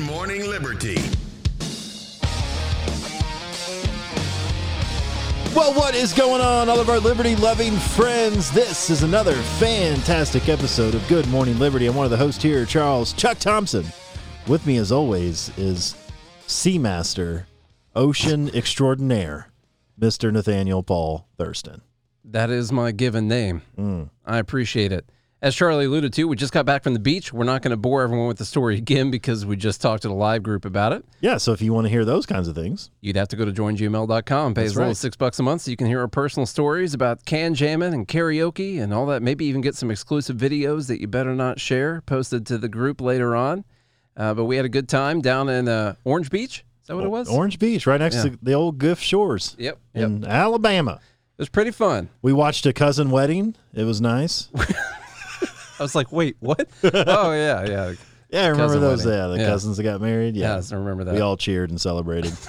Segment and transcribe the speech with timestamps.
[0.00, 0.96] Morning Liberty.
[5.54, 8.50] Well, what is going on, all of our liberty loving friends?
[8.50, 11.86] This is another fantastic episode of Good Morning Liberty.
[11.86, 13.84] I'm one of the hosts here, Charles Chuck Thompson.
[14.46, 15.94] With me, as always, is
[16.46, 17.44] Seamaster,
[17.94, 19.48] Ocean Extraordinaire,
[20.00, 20.32] Mr.
[20.32, 21.82] Nathaniel Paul Thurston.
[22.24, 23.62] That is my given name.
[23.76, 24.10] Mm.
[24.24, 25.04] I appreciate it.
[25.42, 27.32] As Charlie alluded to, we just got back from the beach.
[27.32, 30.08] We're not going to bore everyone with the story again because we just talked to
[30.08, 31.02] the live group about it.
[31.20, 33.46] Yeah, so if you want to hear those kinds of things, You'd have to go
[33.46, 34.90] to joingml.com, pay That's as little right.
[34.90, 37.94] as six bucks a month so you can hear our personal stories about can jamming
[37.94, 39.22] and karaoke and all that.
[39.22, 43.00] Maybe even get some exclusive videos that you better not share posted to the group
[43.00, 43.64] later on.
[44.18, 46.64] Uh, but we had a good time down in uh, Orange Beach.
[46.82, 47.30] Is that what it was?
[47.30, 48.22] Orange Beach, right next Yeah.
[48.24, 49.78] to the old Gulf Shores Yep.
[49.94, 50.04] Yep.
[50.04, 51.00] in Alabama.
[51.38, 52.10] It was pretty fun.
[52.20, 53.54] We watched a cousin wedding.
[53.72, 54.50] It was nice.
[55.80, 56.68] I was like, wait, what?
[56.84, 57.92] oh, yeah, yeah.
[58.30, 59.04] Yeah, I remember Cousin those.
[59.06, 59.20] wedding.
[59.20, 59.46] Yeah, the Yeah.
[59.48, 60.36] cousins that got married.
[60.36, 61.14] Yeah, Yes, I remember that.
[61.14, 62.32] we all cheered and celebrated.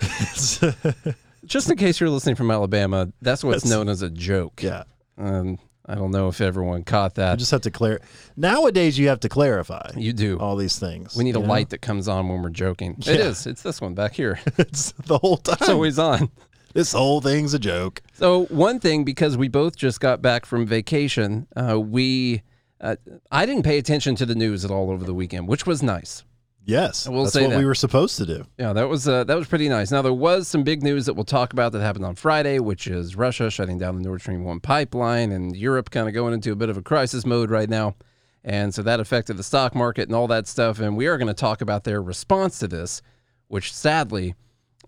[1.44, 4.62] Just in case you're listening from Alabama, that's what's known as a joke.
[4.62, 4.82] yeah,
[5.16, 7.32] Um, I don't know if everyone caught that.
[7.32, 8.00] I just have to clear.
[8.36, 10.38] Nowadays, you have to clarify you do.
[10.38, 11.16] all these things.
[11.16, 11.50] we need a you know?
[11.50, 12.96] light that comes on when we're joking.
[12.98, 13.14] It Yeah.
[13.26, 13.46] is.
[13.46, 14.38] It's this one back here.
[14.58, 15.56] It's the whole time.
[15.60, 16.28] It's always on.
[16.74, 18.02] this whole thing's a joke.
[18.18, 22.42] So one thing, because we both just got back from vacation, uh, we
[22.80, 22.96] uh,
[23.30, 26.24] I didn't pay attention to the news at all over the weekend, which was nice.
[26.64, 28.44] Yes, I will that's say what we were supposed to do.
[28.58, 29.92] Yeah, that was uh, that was pretty nice.
[29.92, 32.88] Now there was some big news that we'll talk about that happened on Friday, which
[32.88, 36.50] is Russia shutting down the Nord Stream one pipeline and Europe kind of going into
[36.50, 37.94] a bit of a crisis mode right now,
[38.42, 40.80] and so that affected the stock market and all that stuff.
[40.80, 43.00] And we are going to talk about their response to this,
[43.46, 44.34] which sadly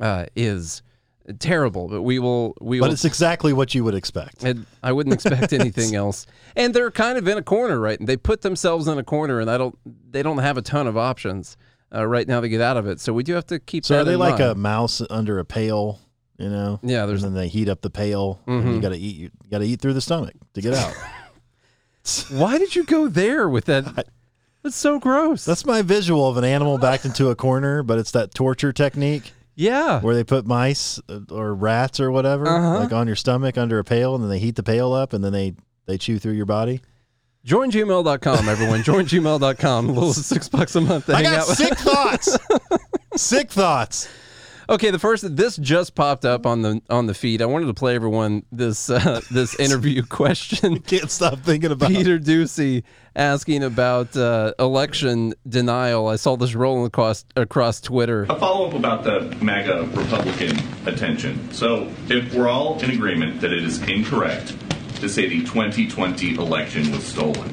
[0.01, 0.83] uh, is
[1.39, 1.89] terrible.
[1.89, 2.93] But we will we But will.
[2.93, 4.43] it's exactly what you would expect.
[4.43, 6.27] And I wouldn't expect anything else.
[6.57, 7.99] And they're kind of in a corner, right?
[7.99, 9.79] And they put themselves in a corner, and I don't.
[10.11, 11.57] They don't have a ton of options
[11.95, 13.01] uh, right now to get out of it.
[13.01, 13.85] So we do have to keep.
[13.85, 14.51] So are they like mind.
[14.51, 16.01] a mouse under a pail?
[16.39, 16.81] You know.
[16.83, 18.41] Yeah, there's- and then they heat up the pail.
[18.47, 18.75] and Mhm.
[18.77, 19.17] you got to eat.
[19.17, 20.95] You got to eat through the stomach to get out.
[22.31, 24.07] Why did you go there with that?
[24.63, 25.45] That's so gross.
[25.45, 29.33] That's my visual of an animal backed into a corner, but it's that torture technique
[29.61, 30.01] yeah.
[30.01, 32.79] where they put mice uh, or rats or whatever Uh-huh.
[32.81, 35.23] like on your stomach under a pail, and then they heat the pail up, and
[35.23, 35.55] then they
[35.87, 36.81] they chew through your body.
[37.47, 38.81] joingml.com, everyone.
[38.85, 39.89] joingml.com.
[39.89, 41.57] A little six bucks a month to I hang got out with.
[41.59, 42.39] sick thoughts.
[43.17, 44.09] sick thoughts.
[44.71, 47.43] Okay, the first this just popped up on the on the feed.
[47.43, 50.79] I wanted to play everyone this uh, this interview question.
[50.79, 51.89] Can't stop thinking about.
[51.89, 52.85] Peter Doocy
[53.17, 56.07] asking about uh, election denial.
[56.07, 58.29] I saw this rolling across across Twitter.
[58.31, 60.57] A follow up about the MAGA Republican
[60.87, 61.51] attention.
[61.51, 64.57] So, if we're all in agreement that it is incorrect
[65.01, 67.49] to say the 2020 election was stolen,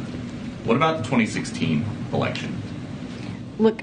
[0.66, 2.62] what about the 2016 election?
[3.58, 3.82] Look,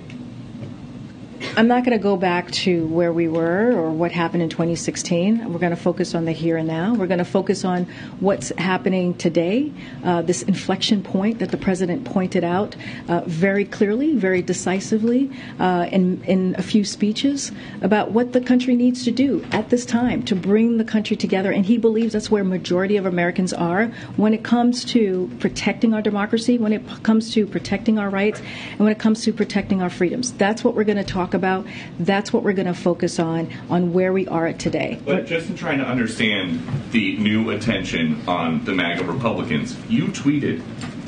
[1.56, 5.52] I'm not going to go back to where we were or what happened in 2016.
[5.52, 6.94] We're going to focus on the here and now.
[6.94, 7.84] We're going to focus on
[8.18, 9.72] what's happening today,
[10.02, 12.74] uh, this inflection point that the president pointed out
[13.08, 17.52] uh, very clearly, very decisively uh, in, in a few speeches
[17.82, 21.52] about what the country needs to do at this time to bring the country together.
[21.52, 26.02] And he believes that's where majority of Americans are when it comes to protecting our
[26.02, 28.40] democracy, when it comes to protecting our rights,
[28.72, 30.32] and when it comes to protecting our freedoms.
[30.32, 31.66] That's what we're going to talk about.
[31.98, 34.98] That's what we're going to focus on, on where we are at today.
[35.04, 36.60] But just in trying to understand
[36.92, 40.60] the new attention on the MAGA Republicans, you tweeted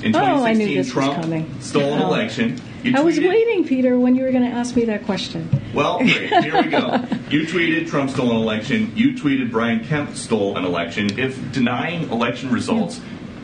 [0.02, 1.60] in 2016 Oh, I knew this was Trump coming.
[1.60, 2.06] stole an Oh.
[2.08, 2.60] election.
[2.94, 5.48] I was waiting, Peter, when you were going to ask me that question.
[5.74, 6.28] Well, great.
[6.44, 7.02] Here we go.
[7.30, 8.92] You tweeted Trump stole an election.
[8.94, 11.18] You tweeted Brian Kemp stole an election.
[11.18, 13.00] If denying election results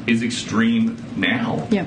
[0.06, 1.86] is extreme now, Yeah.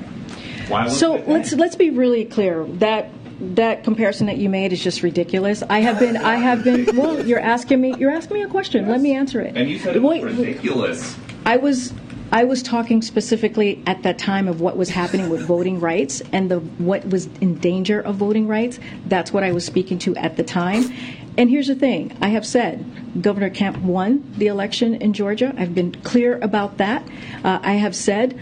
[0.68, 3.08] why So let's let's be really clear that
[3.40, 5.62] that comparison that you made is just ridiculous.
[5.68, 7.26] I have been I have been well.
[7.26, 8.88] You're asking me you're asking me a question.
[8.88, 9.56] Let me answer it.
[9.56, 11.16] And you said it was Wait, ridiculous.
[11.44, 11.92] I was
[12.32, 16.50] I was talking specifically at that time of what was happening with voting rights and
[16.50, 18.80] the what was in danger of voting rights.
[19.06, 20.92] That's what I was speaking to at the time.
[21.38, 25.54] And here's the thing: I have said Governor Kemp won the election in Georgia.
[25.56, 27.06] I've been clear about that.
[27.44, 28.38] Uh, I have said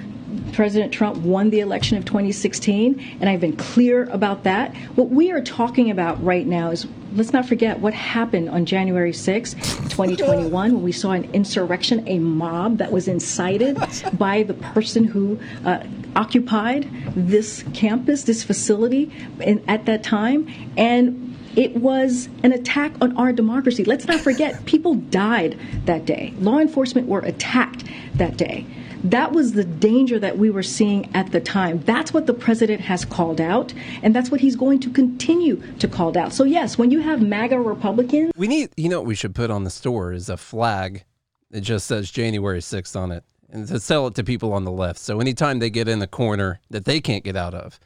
[0.55, 4.75] President Trump won the election of 2016, and I've been clear about that.
[4.95, 9.13] What we are talking about right now is let's not forget what happened on January
[9.13, 13.79] 6, 2021, when we saw an insurrection, a mob that was incited
[14.19, 15.83] by the person who uh,
[16.15, 19.11] occupied this campus, this facility
[19.41, 20.49] in, at that time.
[20.77, 23.85] And It was an attack on our democracy.
[23.85, 26.35] Let's not forget, people died that day.
[26.41, 27.85] Law enforcement were attacked
[28.17, 28.67] that day.
[29.05, 31.81] That was the danger that we were seeing at the time.
[31.81, 35.87] That's what the president has called out, and that's what he's going to continue to
[35.87, 36.33] call out.
[36.33, 38.33] So, yes, when you have MAGA Republicans.
[38.37, 41.05] We need, you know, what we should put on the store is a flag
[41.51, 44.73] that just says January 6th on it and to sell it to people on the
[44.73, 44.99] left.
[44.99, 47.79] So, anytime they get in a corner that they can't get out of,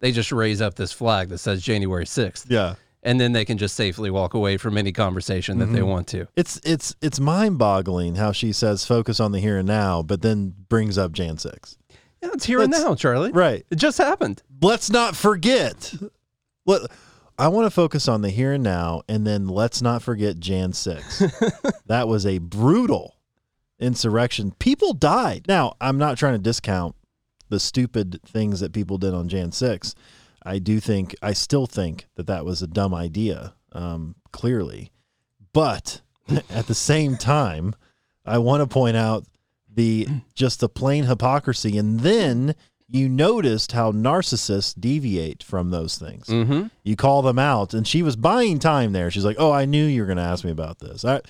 [0.00, 2.46] they just raise up this flag that says January 6th.
[2.48, 2.74] Yeah.
[3.06, 5.88] And then they can just safely walk away from any conversation that they mm-hmm.
[5.88, 6.26] want to.
[6.36, 10.54] It's it's it's mind-boggling how she says focus on the here and now, but then
[10.68, 11.78] brings up Jan 6.
[12.22, 13.30] Yeah, it's here and Let's- now, Charlie.
[13.30, 13.64] Right.
[13.70, 14.42] It just happened.
[14.60, 15.94] Let's not forget.
[16.66, 16.90] Let,
[17.38, 20.72] I want to focus on the here and now, and then let's not forget Jan
[20.72, 21.22] 6.
[21.86, 23.16] that was a brutal
[23.78, 24.52] insurrection.
[24.58, 25.44] People died.
[25.46, 26.96] Now, I'm not trying to discount
[27.48, 29.94] the stupid things that people did on Jan 6.
[30.46, 34.92] I do think, I still think that that was a dumb idea, um, clearly.
[35.52, 36.00] But
[36.50, 37.74] at the same time,
[38.24, 39.24] I want to point out
[39.72, 41.76] the just the plain hypocrisy.
[41.78, 42.54] And then
[42.88, 46.26] you noticed how narcissists deviate from those things.
[46.28, 46.68] Mm-hmm.
[46.84, 49.10] You call them out, and she was buying time there.
[49.10, 51.04] She's like, "Oh, I knew you were going to ask me about this.
[51.04, 51.20] I,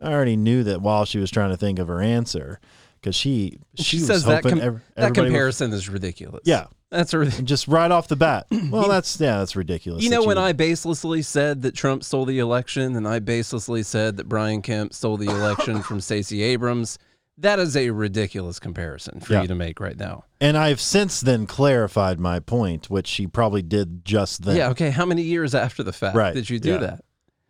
[0.00, 2.60] I already knew that while she was trying to think of her answer,
[3.00, 4.72] because she, she She was says that, com- that
[5.08, 6.42] would- comparison is ridiculous.
[6.44, 8.46] yeah, That's just right off the bat.
[8.70, 10.02] Well, that's yeah, that's ridiculous.
[10.04, 13.84] You know, when would- I baselessly said that Trump stole the election and I baselessly
[13.84, 16.98] said that Brian Kemp stole the election from Stacey Abrams,
[17.38, 19.42] that is a ridiculous comparison for Yeah.
[19.42, 20.24] you to make right now.
[20.40, 24.56] and I've since then clarified my point, which she probably did just then.
[24.56, 24.90] Yeah, okay.
[24.90, 26.78] How many years after the fact Right, did you do yeah.
[26.78, 27.04] that?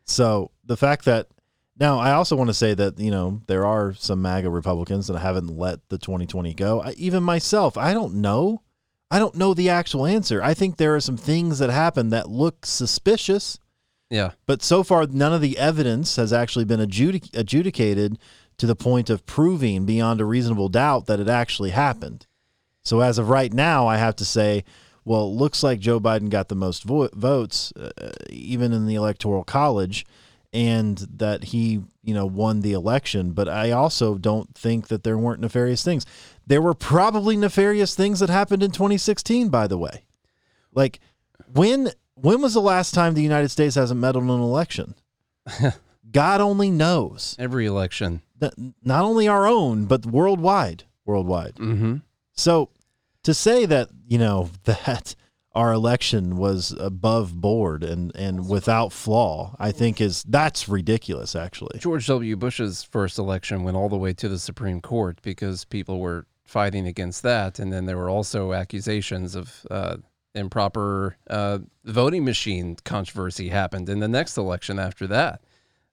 [0.05, 1.29] So the fact that
[1.79, 5.19] now I also want to say that you know there are some MAGA Republicans that
[5.19, 6.83] haven't let the 2020 go.
[6.83, 8.63] I, even myself, I don't know.
[9.11, 10.43] I don't know the actual answer.
[10.43, 13.59] I think there are some things that happened that look suspicious,
[14.09, 14.31] Yeah.
[14.47, 18.19] but so far none of the evidence has actually been adjudic- adjudicated
[18.59, 22.27] to the point of proving beyond a reasonable doubt that it actually happened.
[22.85, 24.65] So as of right now, I have to say,
[25.05, 27.91] well, it looks like Joe Biden got the most vo- votes, uh,
[28.29, 30.07] even in the electoral college,
[30.53, 33.33] and that he, you know, won the election.
[33.33, 36.05] But I also don't think that there weren't nefarious things.
[36.47, 40.05] There were probably nefarious things that happened in 2016, by the way.
[40.73, 41.01] Like
[41.53, 44.95] when when was the last time the United States hasn't meddled in an election?
[46.11, 47.37] God only knows.
[47.39, 48.23] Every election.
[48.83, 50.85] Not only our own, but worldwide.
[51.05, 51.55] Worldwide.
[51.57, 51.97] Mm-hmm.
[52.33, 52.71] So
[53.23, 55.15] to say that, you know, that
[55.53, 61.79] our election was above board and, and without flaw, I think is that's ridiculous actually.
[61.81, 62.37] George W.
[62.37, 66.87] Bush's first election went all the way to the Supreme Court because people were fighting
[66.87, 67.59] against that.
[67.59, 69.97] And then there were also accusations of uh,
[70.35, 75.43] improper uh, voting machine controversy happened in the next election after that.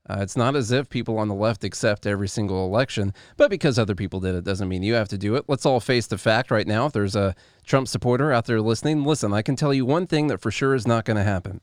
[0.10, 3.78] Uh, it's not as if people on the left accept every single election, but because
[3.78, 5.46] other people did it doesn't mean you have to do it.
[5.48, 6.86] Let's all face the fact right now.
[6.86, 10.28] If there's a Trump supporter out there listening, listen, I can tell you one thing
[10.28, 11.60] that for sure is not going to happen.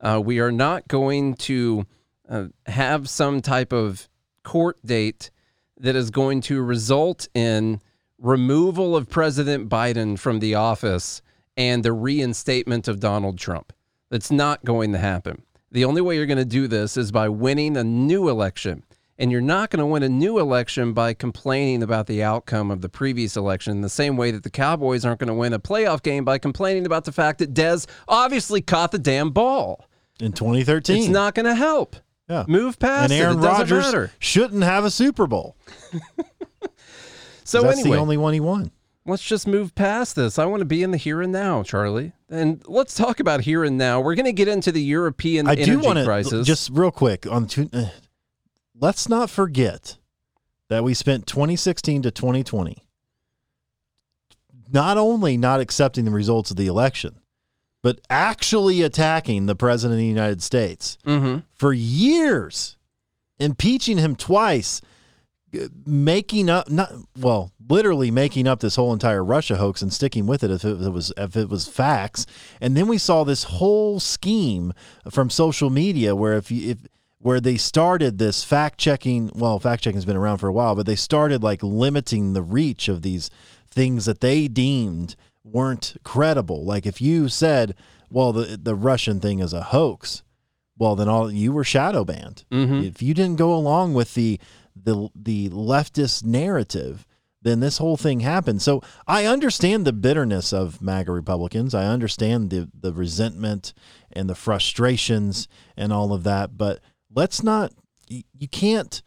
[0.00, 1.86] Uh, we are not going to
[2.28, 4.08] uh, have some type of
[4.42, 5.30] court date
[5.78, 7.80] that is going to result in
[8.18, 11.22] removal of President Biden from the office
[11.56, 13.72] and the reinstatement of Donald Trump.
[14.10, 15.42] That's not going to happen.
[15.74, 18.84] The only way you're going to do this is by winning a new election.
[19.18, 22.80] And you're not going to win a new election by complaining about the outcome of
[22.80, 26.00] the previous election, the same way that the Cowboys aren't going to win a playoff
[26.00, 29.84] game by complaining about the fact that Dez obviously caught the damn ball.
[30.20, 30.96] In 2013.
[30.96, 31.96] It's not going to help.
[32.28, 32.44] yeah.
[32.46, 33.44] Move past and Aaron it.
[33.44, 35.56] It Rodgers shouldn't have a Super Bowl.
[37.44, 38.70] So that's anyway, the only one he won.
[39.06, 40.38] Let's just move past this.
[40.38, 42.12] I want to be in the here and now, Charlie.
[42.28, 44.00] And let's talk about here and now.
[44.00, 46.46] We're going to get into the European I energy do want to crisis.
[46.46, 47.86] just real quick on two, uh,
[48.78, 49.96] let's not forget
[50.68, 52.78] that we spent 2016 to 2020
[54.72, 57.20] not only not accepting the results of the election
[57.82, 62.76] but actually attacking the president of the United States hmm for years
[63.38, 64.80] impeaching him twice
[65.86, 70.42] making up not well literally making up this whole entire Russia hoax and sticking with
[70.44, 72.26] it if it was if it was facts.
[72.60, 74.72] And then we saw this whole scheme
[75.10, 76.78] from social media where if you if
[77.18, 80.74] where they started this fact checking well fact checking has been around for a while
[80.74, 83.30] but they started like limiting the reach of these
[83.70, 86.64] things that they deemed weren't credible.
[86.64, 87.74] Like if you said
[88.10, 90.22] well the the Russian thing is a hoax
[90.76, 92.44] well then all you were shadow banned.
[92.52, 92.84] Mhm.
[92.86, 94.38] if you didn't go along with the
[94.76, 97.06] the the leftist narrative
[97.44, 98.62] then this whole thing happened.
[98.62, 101.74] So I understand the bitterness of MAGA Republicans.
[101.74, 103.74] I understand the the resentment
[104.10, 106.56] and the frustrations and all of that.
[106.56, 106.80] But
[107.14, 107.72] let's not.
[108.08, 109.02] You, you can't.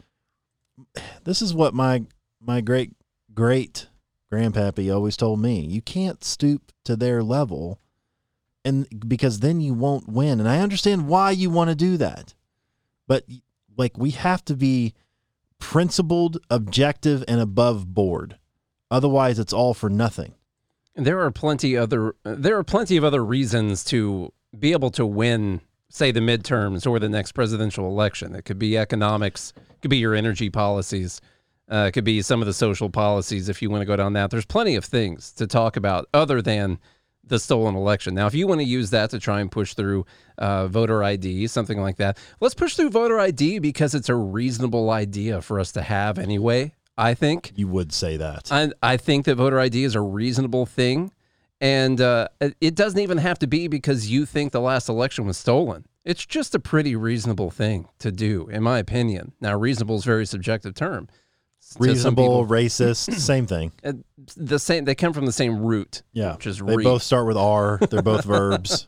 [1.23, 2.05] This is what my
[2.39, 2.93] my great
[3.33, 3.87] great
[4.31, 5.61] grandpappy always told me.
[5.61, 7.79] You can't stoop to their level,
[8.63, 10.39] and because then you won't win.
[10.39, 12.35] And I understand why you want to do that,
[13.07, 13.25] but
[13.75, 14.93] like we have to be
[15.59, 18.37] principled, objective, and above board.
[18.89, 20.33] Otherwise, it's all for nothing.
[20.95, 25.61] There are plenty other there are plenty of other reasons to be able to win,
[25.89, 28.33] say the midterms or the next presidential election.
[28.33, 31.21] It could be economics, it could be your energy policies,
[31.71, 34.13] uh, it could be some of the social policies if you want to go down
[34.13, 34.31] that.
[34.31, 36.79] There's plenty of things to talk about other than
[37.27, 38.13] the stolen election.
[38.13, 40.05] Now, if you want to use that to try and push through
[40.37, 44.89] uh, voter ID, something like that, let's push through voter ID because it's a reasonable
[44.89, 46.73] idea for us to have anyway.
[46.97, 48.51] I think you would say that.
[48.51, 51.11] I, I think that voter ID is a reasonable thing.
[51.59, 55.37] And uh, it doesn't even have to be because you think the last election was
[55.37, 55.85] stolen.
[56.05, 59.33] It's just a pretty reasonable thing to do, in my opinion.
[59.41, 61.09] Now, reasonable is a very subjective term.
[61.79, 63.71] Reasonable, racist, same thing.
[63.83, 63.93] Uh,
[64.35, 64.85] the same.
[64.85, 66.01] They come from the same root.
[66.13, 66.83] Yeah, which is they re.
[66.83, 67.77] both start with R.
[67.89, 68.87] They're both verbs.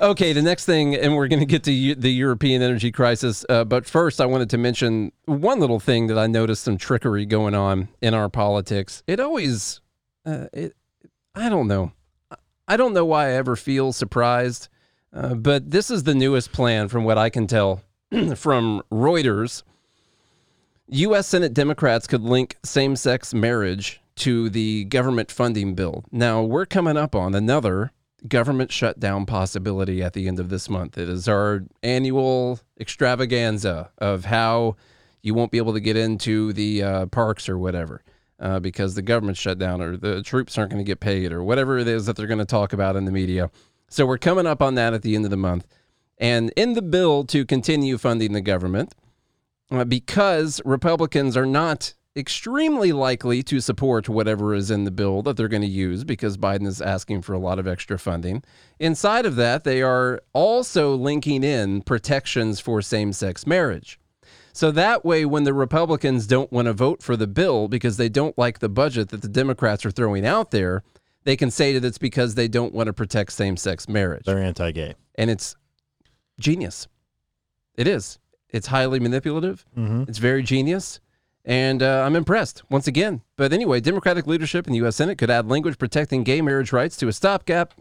[0.00, 3.44] Okay, the next thing, and we're going to get to the European energy crisis.
[3.48, 7.24] Uh, but first, I wanted to mention one little thing that I noticed some trickery
[7.24, 9.04] going on in our politics.
[9.06, 9.80] It always,
[10.26, 10.74] uh, it,
[11.36, 11.92] I don't know.
[12.66, 14.68] I don't know why I ever feel surprised,
[15.12, 17.82] uh, but this is the newest plan from what I can tell
[18.34, 19.62] from Reuters.
[20.88, 21.28] U.S.
[21.28, 26.04] Senate Democrats could link same sex marriage to the government funding bill.
[26.10, 27.92] Now, we're coming up on another
[28.28, 30.98] government shutdown possibility at the end of this month.
[30.98, 34.76] It is our annual extravaganza of how
[35.22, 38.02] you won't be able to get into the uh, parks or whatever
[38.38, 41.42] uh, because the government shut down or the troops aren't going to get paid or
[41.42, 43.50] whatever it is that they're going to talk about in the media.
[43.88, 45.66] So we're coming up on that at the end of the month.
[46.18, 48.94] And in the bill to continue funding the government,
[49.72, 55.34] Uh, because Republicans are not extremely likely to support whatever is in the bill that
[55.36, 58.42] they're going to use because Biden is asking for a lot of extra funding.
[58.78, 63.98] Inside of that, they are also linking in protections for same sex marriage.
[64.52, 68.10] So that way, when the Republicans don't want to vote for the bill because they
[68.10, 70.82] don't like the budget that the Democrats are throwing out there,
[71.24, 74.26] they can say that it's because they don't want to protect same sex marriage.
[74.26, 74.94] They're anti gay.
[75.14, 75.56] And it's
[76.38, 76.88] genius.
[77.76, 78.18] It is.
[78.52, 79.64] It's highly manipulative.
[79.76, 80.04] Mm-hmm.
[80.08, 81.00] It's very genius.
[81.44, 83.22] And uh, I'm impressed once again.
[83.36, 84.96] But anyway, Democratic leadership in the U.S.
[84.96, 87.74] Senate could add language protecting gay marriage rights to a stopgap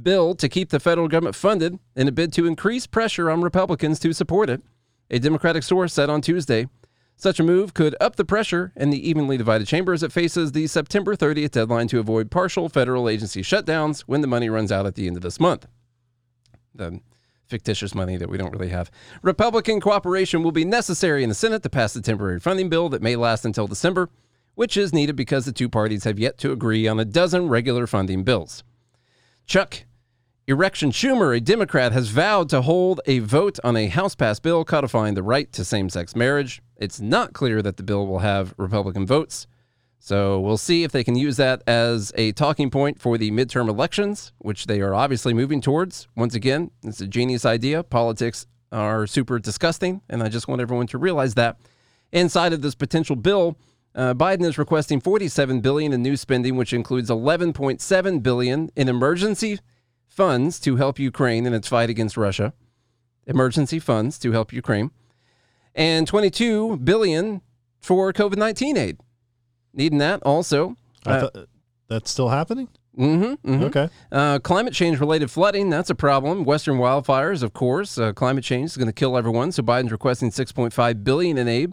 [0.00, 3.98] bill to keep the federal government funded in a bid to increase pressure on Republicans
[4.00, 4.62] to support it.
[5.10, 6.68] A Democratic source said on Tuesday
[7.16, 10.52] such a move could up the pressure in the evenly divided chamber as it faces
[10.52, 14.86] the September 30th deadline to avoid partial federal agency shutdowns when the money runs out
[14.86, 15.66] at the end of this month.
[16.74, 17.00] The
[17.52, 18.90] fictitious money that we don't really have.
[19.20, 23.02] Republican cooperation will be necessary in the Senate to pass the temporary funding bill that
[23.02, 24.08] may last until December,
[24.54, 27.86] which is needed because the two parties have yet to agree on a dozen regular
[27.86, 28.64] funding bills.
[29.44, 29.84] Chuck
[30.46, 34.64] Erection Schumer, a Democrat, has vowed to hold a vote on a House passed bill
[34.64, 36.62] codifying the right to same sex marriage.
[36.78, 39.46] It's not clear that the bill will have Republican votes.
[40.04, 43.68] So we'll see if they can use that as a talking point for the midterm
[43.68, 46.08] elections, which they are obviously moving towards.
[46.16, 47.84] Once again, it's a genius idea.
[47.84, 51.56] Politics are super disgusting, and I just want everyone to realize that.
[52.10, 53.56] Inside of this potential bill,
[53.94, 59.60] uh, Biden is requesting 47 billion in new spending, which includes 11.7 billion in emergency
[60.08, 62.54] funds to help Ukraine in its fight against Russia.
[63.28, 64.90] Emergency funds to help Ukraine,
[65.76, 67.40] and 22 billion
[67.78, 68.98] for COVID-19 aid
[69.72, 70.76] needing that also.
[71.06, 71.48] I thought
[71.88, 72.68] that's still happening.
[72.98, 73.64] Mm-hmm, mm-hmm.
[73.64, 73.88] Okay.
[74.10, 76.44] Uh, climate change related flooding, that's a problem.
[76.44, 77.96] Western wildfires, of course.
[77.98, 79.50] Uh, climate change is going to kill everyone.
[79.50, 81.72] So Biden's requesting 6.5 billion in aid,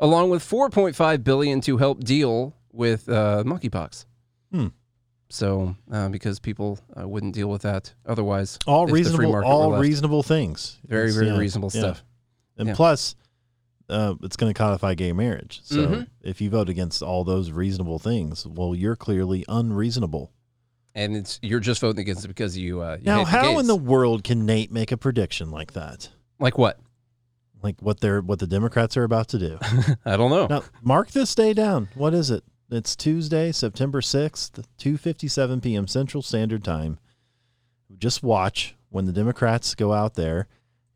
[0.00, 4.06] along with 4.5 billion to help deal with uh, monkeypox.
[4.50, 4.68] Hmm.
[5.28, 9.44] So, uh, because people uh, wouldn't deal with that otherwise, all if the free reasonable,
[9.44, 10.78] all reasonable things.
[10.84, 11.80] very, It's, very yeah, reasonable yeah.
[11.80, 12.04] stuff.
[12.58, 12.74] And Yeah.
[12.74, 13.16] plus,
[13.88, 15.60] uh, it's going to codify gay marriage.
[15.64, 16.06] So Mhm.
[16.22, 20.32] if you vote against all those reasonable things, well, you're clearly unreasonable.
[20.94, 22.80] And it's you're just voting against it because you.
[22.80, 25.72] Uh, you now, hate the how in the world can Nate make a prediction like
[25.74, 26.08] that?
[26.40, 26.78] like what?
[27.62, 29.58] Like what they're what the Democrats are about to do.
[30.04, 30.46] I don't know.
[30.46, 31.88] now, mark this day down.
[31.94, 32.44] What is it?
[32.70, 35.86] It's Tuesday, September 6th, 2:57 p.m.
[35.86, 36.98] Central Standard Time.
[37.98, 40.48] Just watch when the Democrats go out there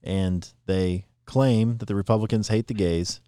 [0.03, 3.21] and they claim that the Republicans hate the gays.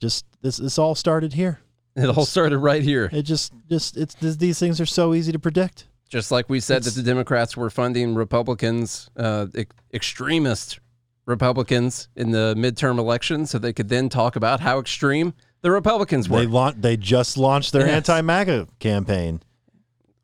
[0.00, 1.60] Just this this all started here.
[1.96, 3.08] It all started right here.
[3.12, 5.86] It just just it's these things are so easy to predict.
[6.08, 10.80] Just like we said that the Democrats were funding Republicans, uh, ex- extremist
[11.26, 16.28] Republicans in the midterm election, so they could then talk about how extreme the Republicans
[16.28, 16.40] were.
[16.40, 16.82] They launched.
[16.82, 17.96] They just launched their Yes.
[18.08, 19.40] anti-MAGA campaign.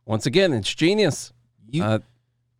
[0.05, 1.33] Once again, it's genius.
[1.71, 1.99] You, Uh,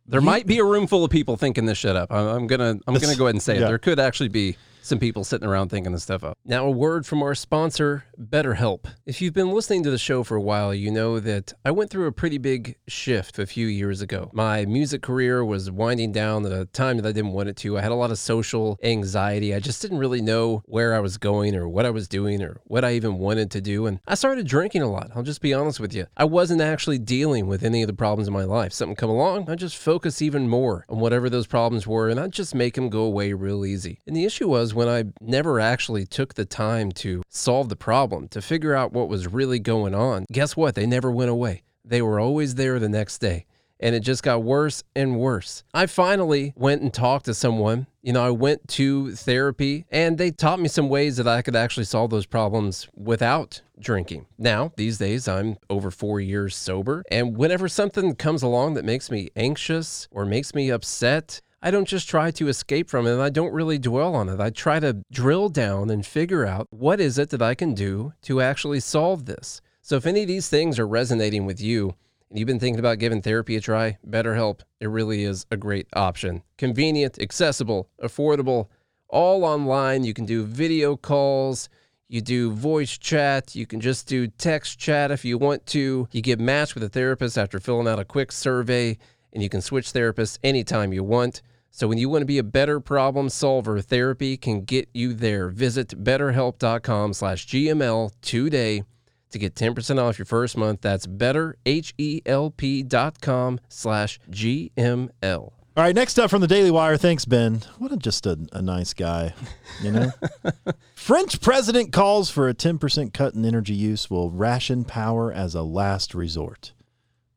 [0.07, 2.11] there you- might be a room full of people thinking this shit up.
[2.11, 3.65] I'm, I'm gonna I'm gonna go ahead and say yeah.
[3.65, 3.67] it.
[3.67, 4.57] There could actually be
[4.91, 6.37] some people sitting around thinking this stuff up.
[6.43, 8.87] Now, a word from our sponsor, BetterHelp.
[9.05, 11.89] If you've been listening to the show for a while, you know that I went
[11.89, 14.29] through a pretty big shift a few years ago.
[14.33, 17.77] My music career was winding down at a time that I didn't want it to.
[17.77, 19.55] I had a lot of social anxiety.
[19.55, 22.59] I just didn't really know where I was going or what I was doing or
[22.65, 23.85] what I even wanted to do.
[23.85, 25.11] And I started drinking a lot.
[25.15, 26.07] I'll just be honest with you.
[26.17, 28.73] I wasn't actually dealing with any of the problems in my life.
[28.73, 32.33] Something come along, I just focus even more on whatever those problems were and I'd
[32.33, 33.99] just make them go away real easy.
[34.05, 38.27] And the issue was when I never actually took the time to solve the problem,
[38.29, 40.75] to figure out what was really going on, guess what?
[40.75, 41.63] They never went away.
[41.83, 43.45] They were always there the next day
[43.81, 45.63] and it just got worse and worse.
[45.73, 47.87] I finally went and talked to someone.
[48.01, 51.55] You know, I went to therapy and they taught me some ways that I could
[51.55, 54.27] actually solve those problems without drinking.
[54.37, 57.03] Now, these days, I'm over four years sober.
[57.11, 61.87] And whenever something comes along that makes me anxious or makes me upset, I don't
[61.87, 64.39] just try to escape from it and I don't really dwell on it.
[64.39, 68.13] I try to drill down and figure out what is it that I can do
[68.23, 69.61] to actually solve this.
[69.83, 71.93] So if any of these things are resonating with you,
[72.29, 75.85] and you've been thinking about giving therapy a try, BetterHelp, it really is a great
[75.93, 76.41] option.
[76.57, 78.67] Convenient, accessible, affordable,
[79.07, 80.03] all online.
[80.03, 81.69] You can do video calls,
[82.07, 86.07] you do voice chat, you can just do text chat if you want to.
[86.11, 88.97] You get matched with a therapist after filling out a quick survey,
[89.31, 91.43] and you can switch therapists anytime you want.
[91.71, 95.47] So when you want to be a better problem solver, therapy can get you there.
[95.47, 98.83] Visit betterhelp.com slash GML today
[99.31, 100.81] to get 10% off your first month.
[100.81, 105.53] That's betterhelp.com slash GML.
[105.77, 106.97] All right, next up from the Daily Wire.
[106.97, 107.61] Thanks, Ben.
[107.77, 109.33] What a, just a, a nice guy,
[109.81, 110.11] you know?
[110.95, 115.63] French president calls for a 10% cut in energy use will ration power as a
[115.63, 116.73] last resort.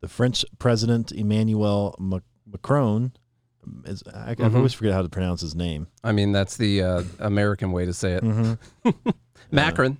[0.01, 3.13] The French president, Emmanuel Macron,
[4.15, 4.55] I, I Mhm.
[4.57, 5.87] always forget how to pronounce his name.
[6.03, 8.23] I mean, that's the uh, American way to say it.
[8.23, 8.91] Mm-hmm.
[9.51, 9.99] Macron.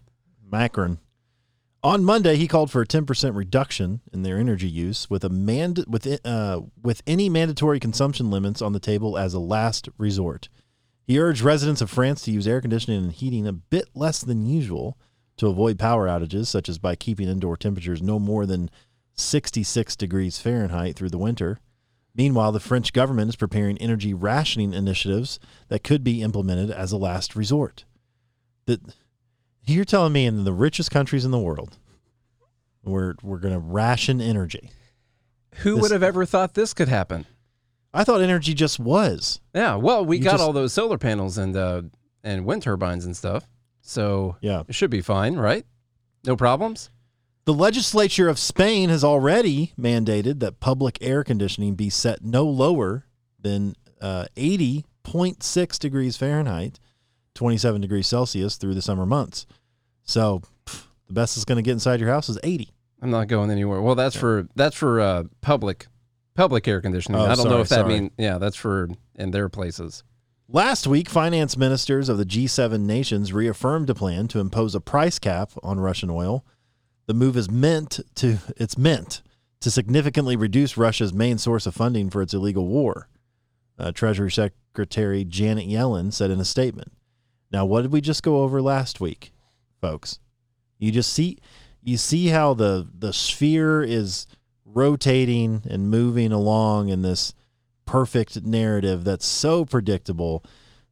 [0.51, 0.99] Macron.
[1.83, 5.85] On Monday, he called for a 10% reduction in their energy use with a mand-
[5.87, 10.49] with, uh, with any mandatory consumption limits on the table as a last resort.
[11.07, 14.47] He urged residents of France to use air conditioning and heating a bit less than
[14.47, 14.97] usual
[15.37, 18.71] to avoid power outages, such as by keeping indoor temperatures no more than
[19.15, 21.61] 66 degrees Fahrenheit through the winter.
[22.17, 26.97] Meanwhile, the French government is preparing energy rationing initiatives that could be implemented as a
[26.97, 27.85] last resort.
[28.67, 28.81] The,
[29.67, 31.77] you're telling me in the richest countries in the world,
[32.85, 34.71] we're we're going to ration energy.
[35.57, 37.27] Who This- would have ever thought this could happen?
[37.93, 39.41] I thought energy just was.
[39.55, 41.83] Yeah, well, we You got just- all those solar panels and uh,
[42.23, 43.47] and wind turbines and stuff,
[43.83, 44.63] so Yeah.
[44.69, 45.65] it should be fine, right?
[46.25, 46.91] No problems.
[47.47, 53.05] The legislature of Spain has already mandated that public air conditioning be set no lower
[53.39, 56.81] than uh, 80.6 degrees Fahrenheit,
[57.35, 59.45] 27 degrees Celsius through the summer months.
[60.05, 62.71] So pff, the best it's going to get inside your house is 80.
[63.03, 63.83] I'm not going anywhere.
[63.83, 65.89] Well, that's for that's for uh, public
[66.35, 67.21] public air conditioning.
[67.21, 67.89] Oh, I don't know if that sorry.
[67.93, 70.03] mean yeah, that's for in their places.
[70.49, 75.19] Last week, finance ministers of the G7 nations reaffirmed a plan to impose a price
[75.19, 76.45] cap on Russian oil.
[77.07, 79.23] The move is meant to it's meant
[79.61, 83.09] to significantly reduce Russia's main source of funding for its illegal war.
[83.79, 86.93] Uh, Treasury Secretary Janet Yellen said in a statement.
[87.51, 89.33] Now, what did we just go over last week,
[89.81, 90.19] folks?
[90.79, 91.39] You just see
[91.83, 94.27] you see how the the sphere is
[94.65, 97.35] rotating and moving along in this
[97.87, 100.43] perfect narrative that's so predictable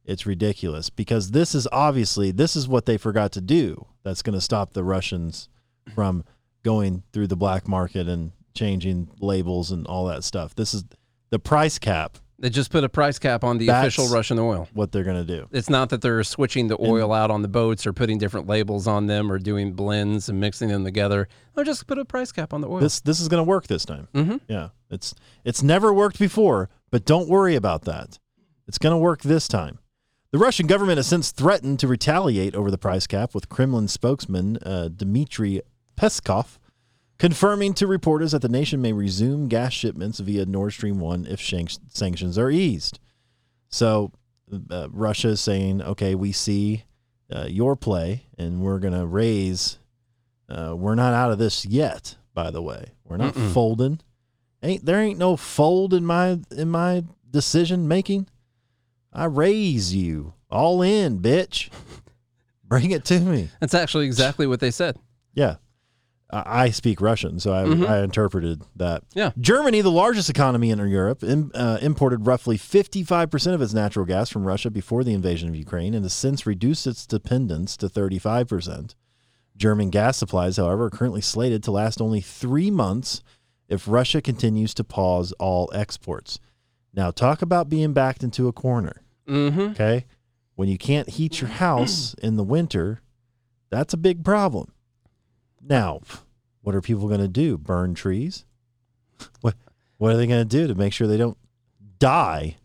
[0.05, 4.35] it's ridiculous because this is obviously this is what they forgot to do that's going
[4.35, 5.49] to stop the russians
[5.95, 6.23] from
[6.63, 10.83] going through the black market and changing labels and all that stuff this is
[11.31, 14.67] the price cap They just put a price cap on the That's- official Russian oil.
[14.73, 17.47] what they're going to do It's not that they're switching the oil out on the
[17.47, 21.27] boats or putting different labels on them or doing blends and mixing them together.
[21.55, 22.79] They'll just put a price cap on the oil.
[22.79, 24.39] this this is going to work this time Mhm.
[24.47, 28.19] yeah it's it's never worked before but don't worry about that
[28.67, 29.79] it's going to work this time
[30.31, 34.57] the russian government has since threatened to retaliate over the price cap with kremlin spokesman
[34.57, 35.61] uh, dmitry
[35.97, 36.57] peskov
[37.19, 41.39] confirming to reporters that the nation may resume gas shipments via nord stream 1 if
[41.41, 42.99] sanctions are eased
[43.69, 44.11] so
[44.69, 46.83] uh, russia is saying okay we see
[47.33, 49.79] uh, your play and we're going to raise
[50.49, 52.15] Uh, we're not out of this yet.
[52.33, 53.99] By the way, we're not folding.
[54.61, 58.27] Ain't there ain't no fold in my in my decision making.
[59.11, 61.69] I raise you all in, bitch.
[62.63, 63.49] Bring it to me.
[63.61, 64.97] That's actually exactly what they said.
[65.33, 65.55] Yeah.
[66.33, 69.03] I speak Russian, so I, I interpreted that.
[69.13, 69.31] Yeah.
[69.39, 74.29] Germany, the largest economy in Europe, im, uh, imported roughly 55% of its natural gas
[74.29, 78.95] from Russia before the invasion of Ukraine and has since reduced its dependence to 35%.
[79.55, 83.21] German gas supplies, however, are currently slated to last only three months
[83.69, 86.39] if Russia continues to pause all exports.
[86.93, 89.03] Now, talk about being backed into a corner.
[89.27, 89.59] Mm-hmm.
[89.71, 90.05] Okay.
[90.55, 93.01] When you can't heat your house in the winter,
[93.69, 94.71] that's a big problem.
[95.67, 96.01] Now,
[96.61, 97.57] what are people going to do?
[97.57, 98.45] Burn trees?
[99.41, 99.55] What
[99.97, 101.37] what are they going to do to make sure they don't
[101.99, 102.57] die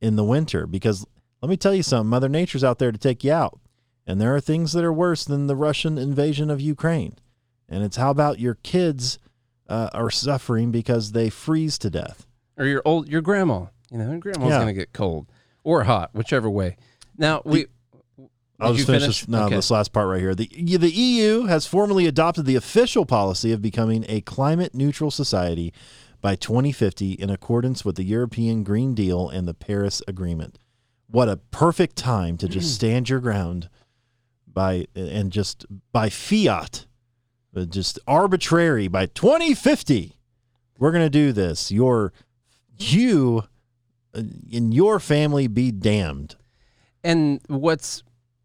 [0.00, 0.66] in the winter?
[0.66, 1.04] Because
[1.40, 3.58] let me tell you something, Mother Nature's out there to take you out.
[4.06, 7.14] And there are things that are worse than the Russian invasion of Ukraine.
[7.68, 9.18] And it's how about your kids
[9.68, 12.26] uh, are suffering because they freeze to death.
[12.58, 13.66] Or your old your grandma.
[13.90, 14.58] You know, grandma's Yeah.
[14.58, 15.26] gonna get cold
[15.64, 16.76] or hot, whichever way.
[17.16, 17.66] Now we.
[18.62, 19.20] I'll just finish, finish?
[19.20, 19.56] This, no, Okay.
[19.56, 20.34] this last part right here.
[20.34, 25.72] The, the EU has formally adopted the official policy of becoming a climate neutral society
[26.20, 30.58] by 2050 in accordance with the European Green Deal and the Paris Agreement.
[31.08, 33.68] What a perfect time to just stand your ground
[34.46, 36.86] by and just by fiat,
[37.54, 40.16] uh, just arbitrary by 2050.
[40.78, 41.70] We're going to do this.
[41.70, 42.12] Your
[42.78, 43.44] you
[44.14, 44.22] uh,
[44.52, 46.36] and your family be damned.
[47.04, 48.02] And what's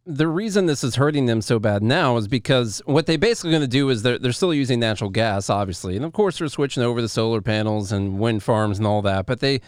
[0.09, 3.61] the reason this is hurting them so bad now is because what they basically going
[3.61, 5.97] to do is they're, they're still using natural gas, obviously.
[5.97, 9.25] And of course, they're switching over to solar panels and wind farms and all that.
[9.25, 9.59] But they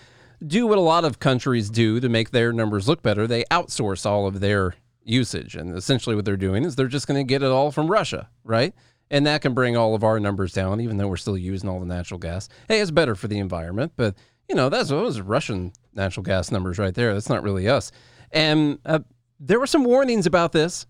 [0.47, 3.27] do what a lot of countries do to make their numbers look better.
[3.27, 5.55] They outsource all of their usage.
[5.55, 8.29] And essentially, what they're doing is they're just going to get it all from Russia,
[8.45, 8.73] right?
[9.11, 11.81] And that can bring all of our numbers down, even though we're still using all
[11.81, 12.47] the natural gas.
[12.69, 14.15] Hey, it's better for the environment, but
[14.47, 17.13] you know that's those Russian natural gas numbers right there.
[17.13, 17.91] That's not really us.
[18.31, 18.99] And uh,
[19.39, 20.85] there were some warnings about this.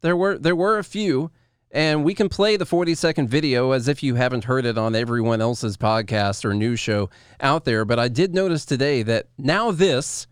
[0.00, 1.30] There were there were a few,
[1.70, 4.94] and we can play the 40 second video as if you haven't heard it on
[4.94, 7.84] everyone else's podcast or news show out there.
[7.84, 10.26] But I did notice today that now this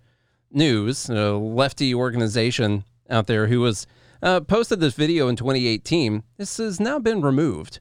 [0.50, 3.86] news, a lefty organization out there who was
[4.22, 6.22] uh, posted this video in 2018.
[6.36, 7.80] This has now been removed,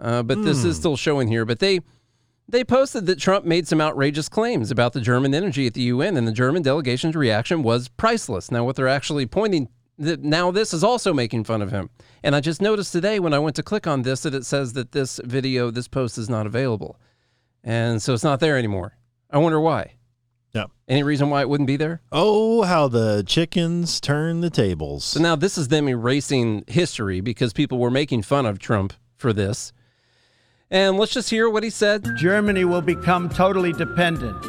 [0.00, 1.44] uh, but this is still showing here.
[1.44, 1.80] But they
[2.48, 6.16] they posted that Trump made some outrageous claims about the German energy at the UN,
[6.16, 8.50] and the German delegation's reaction was priceless.
[8.50, 11.90] Now, what they're actually pointing that now this is also making fun of him.
[12.22, 14.72] And I just noticed today when I went to click on this that it says
[14.72, 16.98] that this video, this post is not available,
[17.62, 18.96] and so it's not there anymore.
[19.30, 19.94] I wonder why.
[20.52, 20.66] Yeah.
[20.86, 22.02] Any reason why it wouldn't be there?
[22.10, 25.04] Oh, how the chickens turn the tables.
[25.04, 29.32] So now this is them erasing history because people were making fun of Trump for
[29.32, 29.72] this.
[30.72, 32.02] And let's just hear what he said.
[32.16, 34.42] Germany will become totally dependent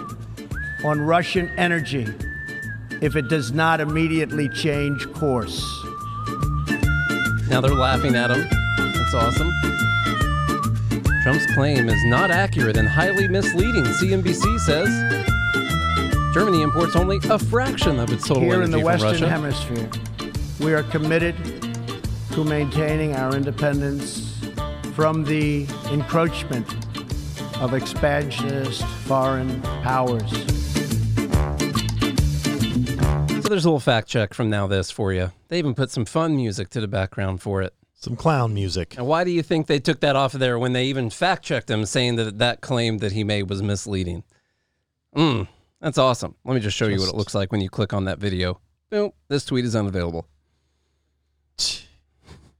[0.85, 2.07] on Russian energy
[3.01, 5.61] if it does not immediately change course.
[7.49, 8.47] Now they're laughing at him.
[8.77, 9.51] That's awesome.
[11.23, 14.89] Trump's claim is not accurate and highly misleading, CNBC says.
[16.33, 19.29] Germany imports only a fraction of its total Here energy in the Western Russia.
[19.29, 19.89] Hemisphere,
[20.61, 21.35] we are committed
[22.31, 24.32] to maintaining our independence
[24.95, 26.67] from the encroachment
[27.59, 30.29] of expansionist foreign powers.
[33.41, 35.31] So there's a little fact check from NowThis for you.
[35.47, 37.73] They even put some fun music to the background for it.
[37.93, 38.95] Some clown music.
[38.97, 41.43] And why do you think they took that off of there when they even fact
[41.43, 44.23] checked him saying that that claim that he made was misleading?
[45.15, 45.47] Mm,
[45.79, 46.35] that's awesome.
[46.43, 48.59] Let me just show you what it looks like when you click on that video.
[48.89, 50.27] Boom, this tweet is unavailable.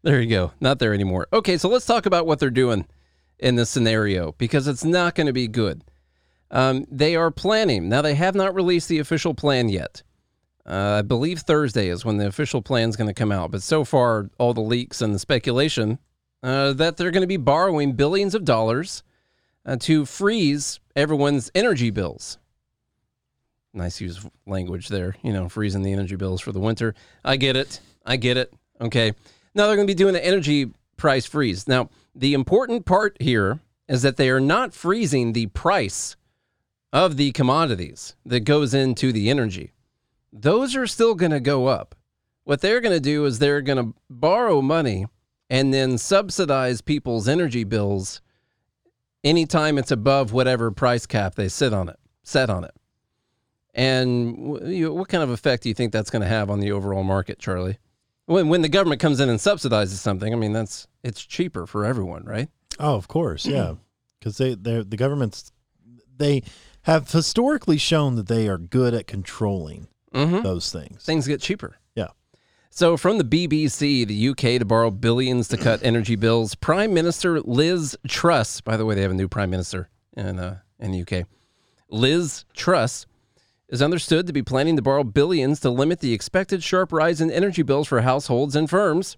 [0.03, 0.51] There you go.
[0.59, 1.27] Not there anymore.
[1.31, 2.85] Okay, so let's talk about what they're doing
[3.39, 5.83] in this scenario because it's not going to be good.
[6.51, 7.89] Um, they are planning.
[7.89, 10.03] Now, they have not released the official plan yet.
[10.65, 13.51] Uh, I believe Thursday is when the official plan is going to come out.
[13.51, 15.99] But so far, all the leaks and the speculation
[16.43, 19.03] uh, that they're going to be borrowing billions of dollars
[19.65, 22.37] uh, to freeze everyone's energy bills.
[23.73, 26.93] Nice use of language there, you know, freezing the energy bills for the winter.
[27.25, 27.79] I get it.
[28.05, 28.53] I get it.
[28.79, 29.13] Okay.
[29.55, 31.67] Now they're going to be doing the energy price freeze.
[31.67, 36.15] Now, the important part here is that they are not freezing the price
[36.91, 39.73] of the commodities that goes into the energy
[40.33, 41.95] those are still going to go up.
[42.43, 45.05] What they're going to do is they're going to borrow money
[45.49, 48.21] and then subsidize people's energy bills
[49.23, 52.73] anytime it's above whatever price cap they sit on it, set on it.
[53.75, 57.03] And what kind of effect do you think that's going to have on the overall
[57.03, 57.77] market, Charlie?
[58.25, 61.83] When when the government comes in and subsidizes something, I mean that's it's cheaper for
[61.85, 62.49] everyone, right?
[62.79, 63.73] Oh, of course, yeah,
[64.19, 65.51] because they they the governments
[66.15, 66.43] they
[66.83, 70.43] have historically shown that they are good at controlling Mm-hmm.
[70.43, 71.03] those things.
[71.03, 71.77] Things get cheaper.
[71.95, 72.09] Yeah.
[72.69, 77.41] So, from the BBC, the UK to borrow billions to cut energy bills, Prime Minister
[77.41, 81.01] Liz Truss, by the way, they have a new Prime Minister in, uh, in the
[81.01, 81.25] UK,
[81.89, 83.07] Liz Truss
[83.73, 87.31] is understood to be planning to borrow billions to limit the expected sharp rise in
[87.31, 89.17] energy bills for households and firms.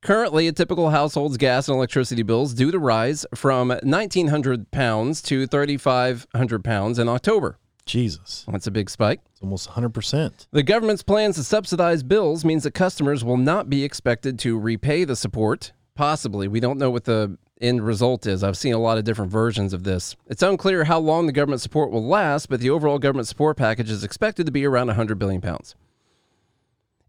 [0.00, 5.46] Currently, a typical household's gas and electricity bills due to rise from 1,900 pounds to
[5.46, 7.56] 3,500 pounds in October.
[7.86, 9.20] Jesus, That's a big spike.
[9.30, 10.48] it's almost 100 percent.
[10.50, 15.04] The government's plans to subsidize bills means that customers will not be expected to repay
[15.04, 15.70] the support.
[15.94, 16.48] Possibly.
[16.48, 18.42] We don't know what the end result is.
[18.42, 20.16] I've seen a lot of different versions of this.
[20.26, 23.90] It's unclear how long the government support will last, but the overall government support package
[23.90, 25.74] is expected to be around 100 billion pounds.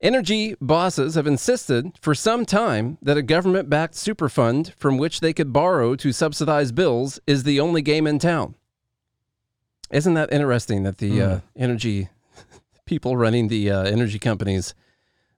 [0.02, 5.20] Energy bosses have insisted for some time that a government backed super fund from which
[5.20, 8.56] they could borrow to subsidize bills is the only game in town.
[9.92, 12.10] Isn't that interesting that the uh, energy
[12.86, 14.76] people running the uh, energy companies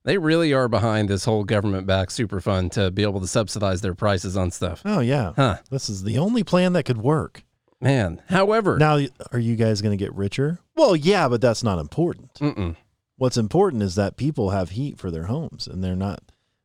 [0.08, 3.82] they really are behind this whole government backed super fund to be able to subsidize
[3.82, 4.80] their prices on stuff.
[4.84, 5.58] Oh yeah, Huh.
[5.70, 7.42] this is the only plan that could work.
[7.80, 8.98] Man, however, Now,
[9.32, 10.58] are you guys going to get richer?
[10.74, 12.34] Well, yeah, but that's not important.
[12.34, 12.74] mm-mm.
[13.18, 16.22] What's important is that people have heat for their homes, and they're not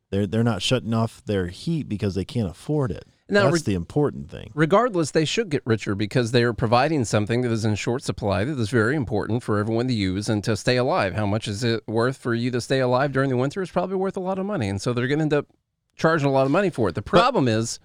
[0.09, 3.05] they're they're not shutting off their heat because they can't afford it.
[3.29, 4.51] Now, that's re- the important thing.
[4.53, 8.43] regardless, they should get richer because they are providing something that is in short supply
[8.43, 11.15] that is very important for everyone to use and to stay alive.
[11.15, 13.61] How much is it worth for you to stay alive during the winter?
[13.61, 14.67] It's probably worth a lot of money.
[14.67, 15.47] And so they're going to end up
[15.95, 16.95] charging a lot of money for it.
[16.95, 17.79] The problem is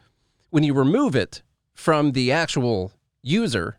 [0.51, 3.79] when you remove it from the actual user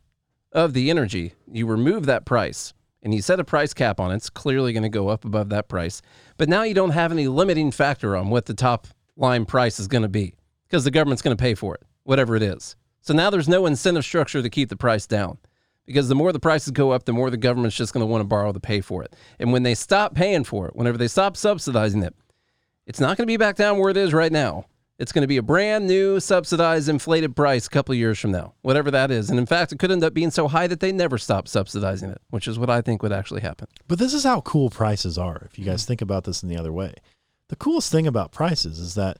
[0.54, 4.15] of the energy, you remove that price and you set a price cap on it.
[4.15, 6.02] It's clearly going to go up above that price.
[6.38, 9.88] But now you don't have any limiting factor on what the top line price is
[9.88, 10.36] going to be
[10.69, 12.75] because the government's going to pay for it, whatever it is.
[13.01, 15.38] So now there's no incentive structure to keep the price down
[15.86, 18.21] because the more the prices go up, the more the government's just going to want
[18.21, 19.15] to borrow to pay for it.
[19.39, 22.15] And when they stop paying for it, whenever they stop subsidizing it,
[22.86, 24.65] it's not going to be back down where it is right now.
[24.99, 28.53] It's going to be a brand new subsidized inflated price a couple years from now,
[28.62, 29.29] whatever that is.
[29.29, 32.10] And in fact, it could end up being so high that they never stop subsidizing
[32.10, 33.67] it, which is what I think would actually happen.
[33.88, 35.47] But this is how cool prices are.
[35.49, 36.95] If you guys think about this in the other way,
[37.47, 39.19] the coolest thing about prices is that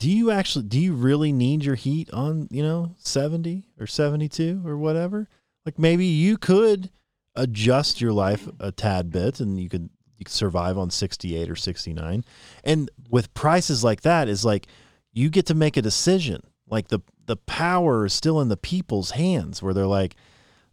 [0.00, 4.62] do you actually do you really need your heat on you know 70 or 72
[4.66, 5.28] or whatever?
[5.64, 6.90] Like maybe you could
[7.36, 11.54] adjust your life a tad bit and you could you could survive on 68 or
[11.54, 12.24] 69
[12.64, 14.66] and with prices like that is like
[15.12, 16.42] you get to make a decision.
[16.66, 20.16] Like the the power is still in the people's hands where they're like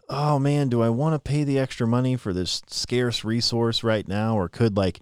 [0.09, 4.07] oh man do i want to pay the extra money for this scarce resource right
[4.07, 5.01] now or could like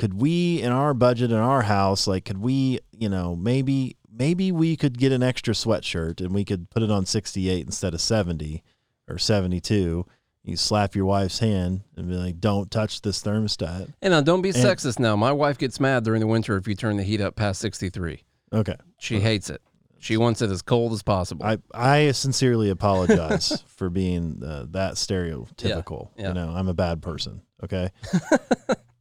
[0.00, 4.50] could we in our budget in our house like could we you know maybe maybe
[4.50, 8.00] we could get an extra sweatshirt and we could put it on 68 instead of
[8.00, 8.62] 70
[9.08, 10.06] or 72
[10.42, 14.40] you slap your wife's hand and be like don't touch this thermostat And now, don't
[14.42, 15.14] be And- sexist now.
[15.16, 18.24] My wife gets mad during the winter if you turn the heat up past 63.
[18.54, 19.60] okay She hates it.
[19.98, 21.44] She wants it as cold as possible.
[21.44, 26.28] i i sincerely apologize for being uh, that stereotypical Yeah, yeah.
[26.28, 27.90] you know i'm a bad person okay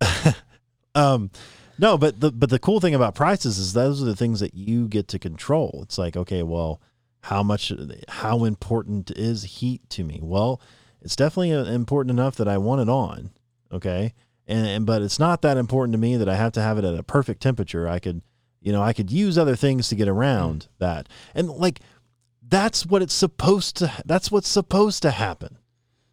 [0.99, 1.31] um
[1.77, 4.53] no but the but the cool thing about prices is those are the things that
[4.53, 5.79] you get to control.
[5.83, 6.81] It's like okay well
[7.21, 7.71] how much
[8.07, 10.19] how important is heat to me?
[10.21, 10.61] Well
[11.01, 13.31] it's definitely uh, important enough that i want it on
[13.71, 14.13] okay?
[14.47, 16.85] And, and but it's not that important to me that i have to have it
[16.85, 17.87] at a perfect temperature.
[17.87, 18.21] I could
[18.61, 21.07] you know i could use other things to get around that.
[21.33, 21.79] And like
[22.47, 25.57] that's what it's supposed to that's what's supposed to happen.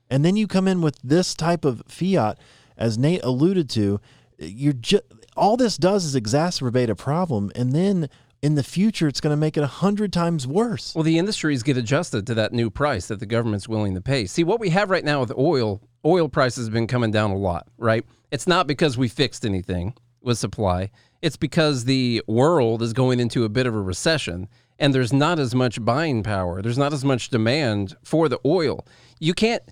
[0.08, 2.38] And then you come in with this type of fiat
[2.76, 4.00] as nate alluded to
[4.38, 5.04] you're just
[5.36, 8.08] all this does is exacerbate a problem and then
[8.42, 11.62] in the future it's going to make it a hundred times worse Well, the industries
[11.62, 14.26] get adjusted to that new price that the government's willing to pay.
[14.26, 17.36] See, what we have right now with oil, oil prices have been coming down a
[17.36, 18.04] lot, right?
[18.30, 20.90] It's not because we fixed anything with supply.
[21.22, 25.38] It's because the world is going into a bit of a recession and there's not
[25.38, 26.60] as much buying power.
[26.60, 28.86] There's not as much demand for the oil.
[29.18, 29.62] You can't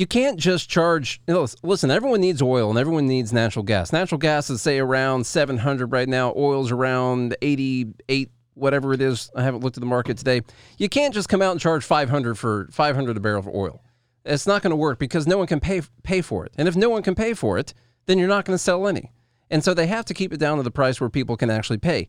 [0.00, 3.92] you can't just charge you know, listen everyone needs oil and everyone needs natural gas.
[3.92, 6.32] Natural gas is say around 700 right now.
[6.34, 9.30] Oil's around 88 whatever it is.
[9.36, 10.40] I haven't looked at the market today.
[10.78, 13.84] You can't just come out and charge 500 for 500 a barrel for oil.
[14.24, 16.54] It's not going to work because no one can pay pay for it.
[16.56, 17.74] And if no one can pay for it
[18.06, 19.12] then you're not going to sell any.
[19.50, 21.78] And so they have to keep it down to the price where people can actually
[21.78, 22.08] pay.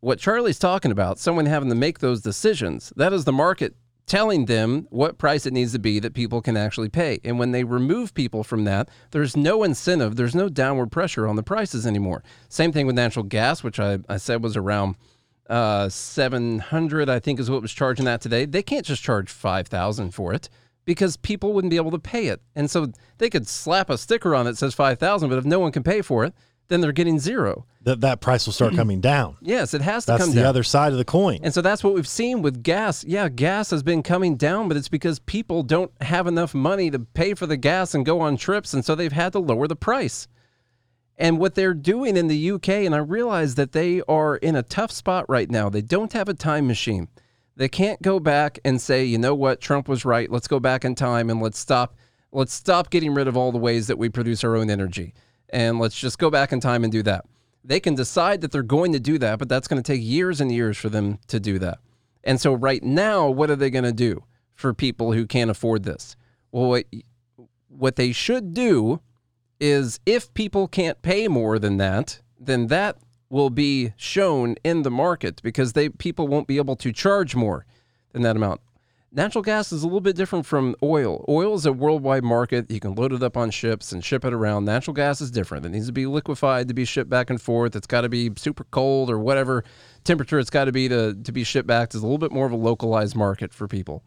[0.00, 3.74] What charlie's talking about someone having to make those decisions that is the market
[4.06, 7.20] telling them what price it needs to be that people can actually pay.
[7.24, 11.36] And when they remove people from that, there's no incentive, there's no downward pressure on
[11.36, 12.22] the prices anymore.
[12.48, 14.96] Same thing with natural gas, which I, I said was around
[15.48, 18.44] uh, 700, I think is what was charging that today.
[18.44, 20.48] They can't just charge 5,000 for it
[20.84, 22.40] because people wouldn't be able to pay it.
[22.54, 25.60] And so they could slap a sticker on it that says 5,000, but if no
[25.60, 26.34] one can pay for it,
[26.72, 27.66] then they're getting zero.
[27.82, 29.36] That that price will start coming down.
[29.40, 30.36] Yes, it has to That's come down.
[30.36, 31.40] That's the other side of the coin.
[31.42, 33.04] And so that's what we've seen with gas.
[33.04, 37.00] Yeah, gas has been coming down, but it's because people don't have enough money to
[37.00, 38.72] pay for the gas and go on trips.
[38.72, 40.28] And so they've had to lower the price.
[41.18, 44.62] And what they're doing in the UK, and I realize that they are in a
[44.62, 45.68] tough spot right now.
[45.68, 47.08] They don't have a time machine.
[47.56, 50.30] They can't go back and say, you know what, Trump was right.
[50.30, 51.96] Let's go back in time and let's stop.
[52.32, 55.14] Let's stop getting rid of all the ways that we produce our own energy.
[55.52, 57.24] And let's just go back in time and do that.
[57.64, 60.40] They can decide that they're going to do that, but that's going to take years
[60.40, 61.78] and years for them to do that.
[62.24, 65.84] And so, right now, what are they going to do for people who can't afford
[65.84, 66.16] this?
[66.50, 66.84] Well, what,
[67.68, 69.00] what they should do
[69.60, 72.98] is if people can't pay more than that, then that
[73.30, 77.64] will be shown in the market because they people won't be able to charge more
[78.12, 78.60] than that amount.
[79.14, 81.22] Natural gas is a little bit different from oil.
[81.28, 82.70] Oil is a worldwide market.
[82.70, 84.64] You can load it up on ships and ship it around.
[84.64, 85.66] Natural gas is different.
[85.66, 87.76] It needs to be liquefied to be shipped back and forth.
[87.76, 89.64] It's got to be super cold or whatever
[90.04, 91.88] temperature it's got to be to, to be shipped back.
[91.88, 94.02] It's a little bit more of a localized market for people.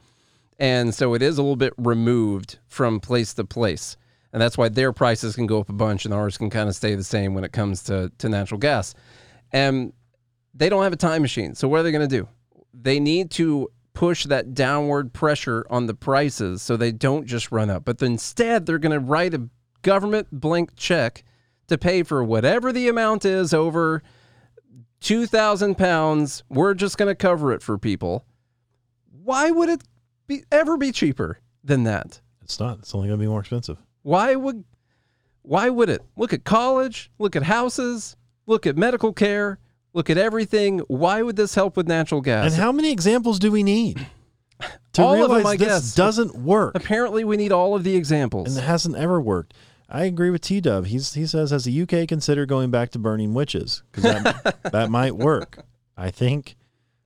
[0.57, 3.97] And so it is a little bit removed from place to place.
[4.33, 6.75] And that's why their prices can go up a bunch and ours can kind of
[6.75, 8.95] stay the same when it comes to, to natural gas.
[9.51, 9.93] And
[10.55, 11.53] they don't have a time machine.
[11.53, 12.27] So what are they going to do?
[12.73, 17.69] They need to push that downward pressure on the prices so they don't just run
[17.69, 17.85] up.
[17.85, 19.49] But instead, they're going to write a
[19.81, 21.23] government blank check
[21.67, 24.03] to pay for whatever the amount is over
[24.99, 26.43] 2,000 pounds.
[26.49, 28.25] We're just going to cover it for people.
[29.23, 29.83] Why would it
[30.27, 32.21] be ever be cheaper than that?
[32.43, 32.79] It's not.
[32.79, 33.77] It's only going to be more expensive.
[34.03, 34.63] Why would
[35.41, 36.01] why would it?
[36.15, 39.59] Look at college, look at houses, look at medical care,
[39.95, 40.79] look at everything.
[40.87, 42.51] Why would this help with natural gas?
[42.51, 44.05] And how many examples do we need
[44.93, 45.95] to All of them, realize I this guess.
[45.95, 46.75] doesn't work?
[46.75, 48.49] Apparently we need all of the examples.
[48.49, 49.53] and it hasn't ever worked.
[49.89, 50.85] I agree with T Dub.
[50.87, 54.89] He's he says has the UK considered going back to burning witches because that that
[54.89, 55.59] might work.
[55.95, 56.55] I think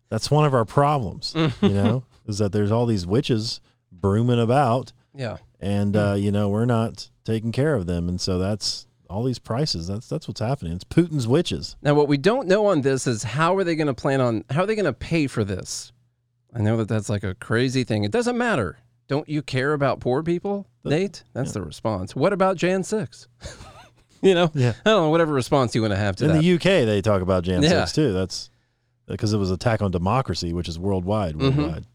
[0.09, 1.33] that's one of our problems.
[1.61, 3.59] you know, is that there's all these witches
[3.91, 5.37] brooming about, yeah.
[5.59, 9.39] and uh, you know we're not taking care of them, and so that's all these
[9.39, 9.87] prices.
[9.87, 10.73] That's that's what's happening.
[10.73, 11.75] It's Putin's witches.
[11.81, 14.43] Now, what we don't know on this is how are they going to plan on
[14.49, 15.91] how are they going to pay for this?
[16.55, 18.03] I know that that's like a crazy thing.
[18.03, 18.77] It doesn't matter.
[19.07, 21.23] Don't you care about poor people, Nate?
[21.33, 22.15] That's the response.
[22.15, 23.27] What about Jan six?
[24.21, 24.73] you know, Yeah.
[24.85, 25.09] I don't know.
[25.09, 26.29] Whatever response you want to have to that.
[26.29, 26.43] In that.
[26.43, 27.69] the UK, they talk about Jan Yeah.
[27.85, 28.13] six too.
[28.13, 28.49] That's
[29.07, 31.35] because it was attack on democracy, which is worldwide.
[31.35, 31.57] Mm-hmm.
[31.59, 31.85] Worldwide.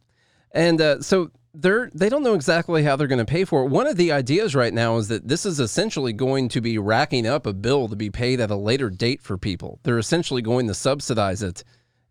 [0.50, 3.68] And uh, so they're they don't know exactly how they're going to pay for it.
[3.68, 7.26] One of the ideas right now is that this is essentially going to be racking
[7.26, 9.78] up a bill to be paid at a later date for people.
[9.84, 11.62] They're essentially going to subsidize it,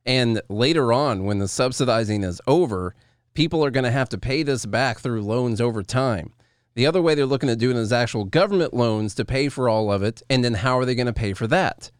[0.05, 2.95] and later on, when the subsidizing is over,
[3.33, 6.33] people are going to have to pay this back through loans over time.
[6.75, 9.91] The other way they're looking at doing is actual government loans to pay for all
[9.91, 11.91] of it, and then how are they going to pay for that?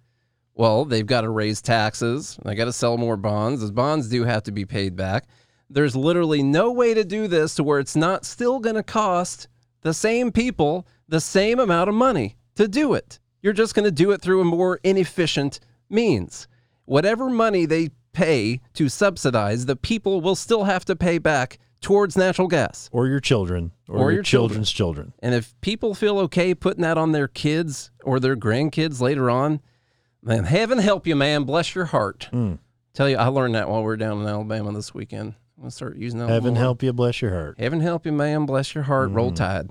[0.56, 2.38] Well, they've got to raise taxes.
[2.44, 3.62] They got to sell more bonds.
[3.62, 5.28] Those bonds do have to be paid back.
[5.74, 9.48] There's literally no way to do this to where it's not still going to cost
[9.82, 13.20] the same people the same amount of money to do it.
[13.42, 15.60] You're just going to do it through a more inefficient
[15.90, 16.48] means.
[16.86, 22.16] Whatever money they pay to subsidize, the people will still have to pay back towards
[22.16, 22.90] natural gas.
[22.94, 25.14] Or your children, or, Or your, your children's children.
[25.20, 29.60] And if people feel okay putting that on their kids or their grandkids later on,
[30.22, 31.44] man, heaven help you, man.
[31.44, 32.30] Bless your heart.
[32.32, 32.60] Mm.
[32.94, 35.34] Tell you, I learned that while we are down in Alabama this weekend.
[35.58, 36.30] I'm gonna start using that.
[36.30, 36.62] Heaven more.
[36.62, 37.60] help you, bless your heart.
[37.60, 38.46] Heaven help you, man.
[38.46, 39.12] Bless your heart.
[39.12, 39.70] Roll Tide.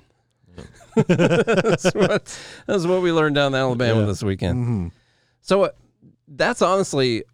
[1.06, 4.06] that's, what, that's what we learned down in Alabama Yeah.
[4.06, 4.58] this weekend.
[4.58, 4.88] Mm-hmm.
[5.40, 5.68] So uh,
[6.28, 7.24] that's honestly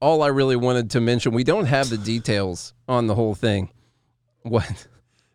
[0.00, 1.32] all I really wanted to mention.
[1.32, 3.70] We don't have the details on the whole thing.
[4.42, 4.86] What?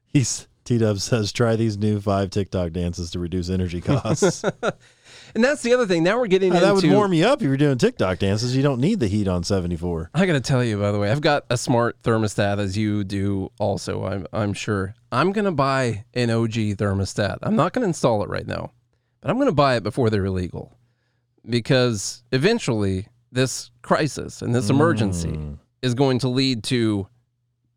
[0.07, 4.43] He's T Dub says try these new five TikTok dances to reduce energy costs.
[5.35, 6.01] And that's the other thing.
[6.01, 8.55] Now we're getting Now, into that would warm you up if you're doing TikTok dances.
[8.55, 10.11] You don't need the heat on 74.
[10.13, 13.03] I got to tell you, by the way, I've got a smart thermostat as you
[13.03, 14.95] do also, I'm, I'm sure.
[15.11, 17.39] I'm going to buy an OG thermostat.
[17.43, 18.71] I'm not going to install it right now,
[19.19, 20.73] but I'm going to buy it before they're illegal
[21.47, 25.37] because eventually this crisis and this emergency
[25.81, 27.07] is going to lead to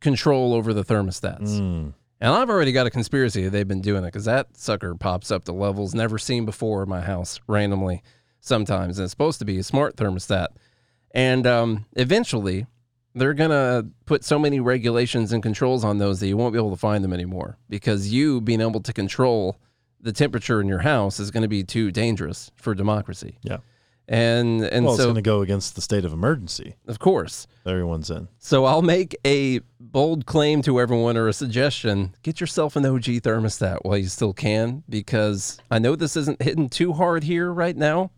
[0.01, 1.61] control over the thermostats.
[1.61, 1.93] Mm.
[2.21, 5.45] And I've already got a conspiracy they've been doing it because that sucker pops up
[5.45, 8.03] to levels never seen before in my house randomly
[8.41, 8.99] sometimes.
[8.99, 10.49] And it's supposed to be a smart thermostat.
[11.13, 12.67] And um, eventually,
[13.15, 16.59] they're going to put so many regulations and controls on those that you won't be
[16.59, 19.57] able to find them anymore because you being able to control
[20.01, 23.39] the temperature in your house is going to be too dangerous for democracy.
[23.43, 23.59] Yeah.
[24.11, 27.47] And and well, it's so going to go against the state of emergency of course.
[27.67, 28.29] everyone's in.
[28.39, 32.15] So I'll make a bold claim to everyone or a suggestion.
[32.23, 36.71] Get yourself an OG thermostat while you still can because I know this isn't hitting
[36.71, 38.11] too hard here right now.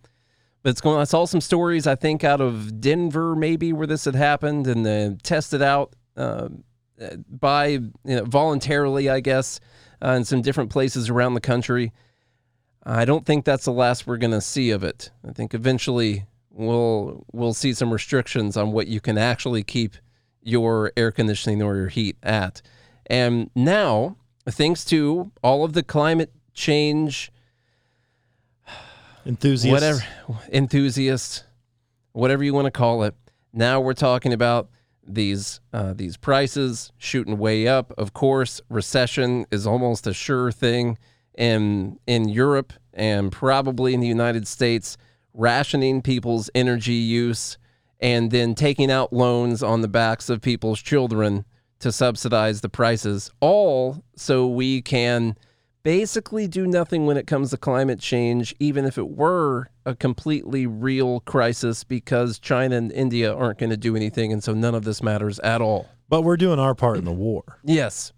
[0.63, 4.05] But it's going I saw some stories I think out of Denver maybe where this
[4.05, 6.51] had happened and then tested out uh,
[7.29, 9.59] by you know, voluntarily I guess
[10.05, 11.93] uh, in some different places around the country.
[12.85, 15.11] I don't think that's the last we're going to see of it.
[15.27, 19.97] I think eventually we'll we'll see some restrictions on what you can actually keep
[20.43, 22.63] your air conditioning or your heat at.
[23.07, 24.17] And now,
[24.47, 27.31] thanks to all of the climate change
[29.27, 29.73] Enthusiasts.
[29.73, 31.45] whatever enthusiasts,
[32.13, 33.15] whatever you want to call it.
[33.53, 34.71] Now we're talking about
[35.07, 37.93] these uh, these prices shooting way up.
[37.99, 40.97] Of course, recession is almost a sure thing
[41.41, 44.97] in in Europe and probably in the United States.
[45.33, 47.57] Rationing people's energy use
[48.01, 51.45] and then taking out loans on the backs of people's children
[51.79, 55.37] to subsidize the prices, all so we can
[55.83, 60.67] basically do nothing when it comes to climate change, even if it were a completely
[60.67, 64.33] real crisis, because China and India aren't going to do anything.
[64.33, 65.89] And so none of this matters at all.
[66.09, 67.61] But we're doing our part in the war.
[67.65, 68.13] Yes.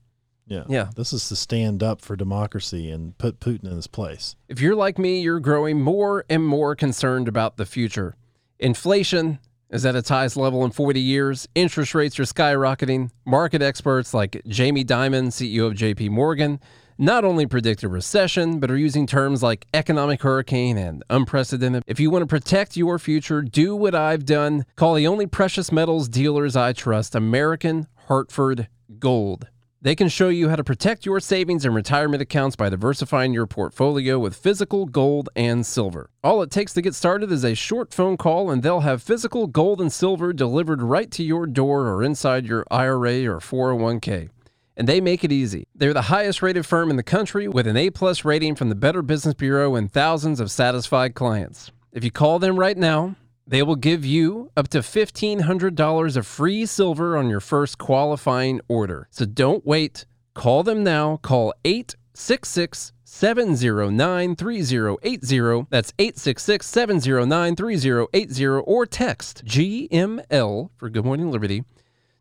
[0.47, 0.64] Yeah.
[0.68, 0.90] Yeah.
[0.97, 4.36] This is to stand up for democracy and put Putin in his place.
[4.49, 8.16] If you're like me, you're growing more and more concerned about the future.
[8.59, 9.38] Inflation
[9.70, 11.49] is at its highest level in 40 years.
[11.55, 13.11] Interest rates are skyrocketing.
[13.24, 16.61] Market experts like Jamie Dimon, CEO of JP Morgan,
[16.99, 21.82] not only predict a recession, but are using terms like economic hurricane and unprecedented.
[21.86, 24.66] If you want to protect your future, do what I've done.
[24.76, 28.68] Call the only precious metals dealers I trust, American Hartford
[28.99, 29.49] Gold.
[29.84, 33.48] They can show you how to protect your savings and retirement accounts by diversifying your
[33.48, 36.08] portfolio with physical gold and silver.
[36.22, 39.48] All it takes to get started is a short phone call, and they'll have physical
[39.48, 44.28] gold and silver delivered right to your door or inside your IRA or 401k.
[44.76, 45.66] And they make it easy.
[45.74, 48.76] They're the highest rated firm in the country with an A plus rating from the
[48.76, 51.72] Better Business Bureau and thousands of satisfied clients.
[51.90, 53.16] If you call them right now,
[53.47, 59.09] they will give you up to $1,500 of free silver on your first qualifying order.
[59.11, 60.07] So don't wait.
[60.34, 61.18] Call them now.
[61.18, 65.66] Call 866 709 3080.
[65.70, 68.47] That's 866 709 3080.
[68.47, 71.64] Or text GML for Good Morning Liberty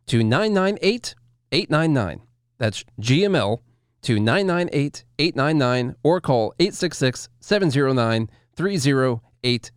[0.08, 1.16] to 998
[1.52, 2.22] 899.
[2.58, 3.60] That's GML
[4.02, 9.72] to 998 899 or call 866 709 3080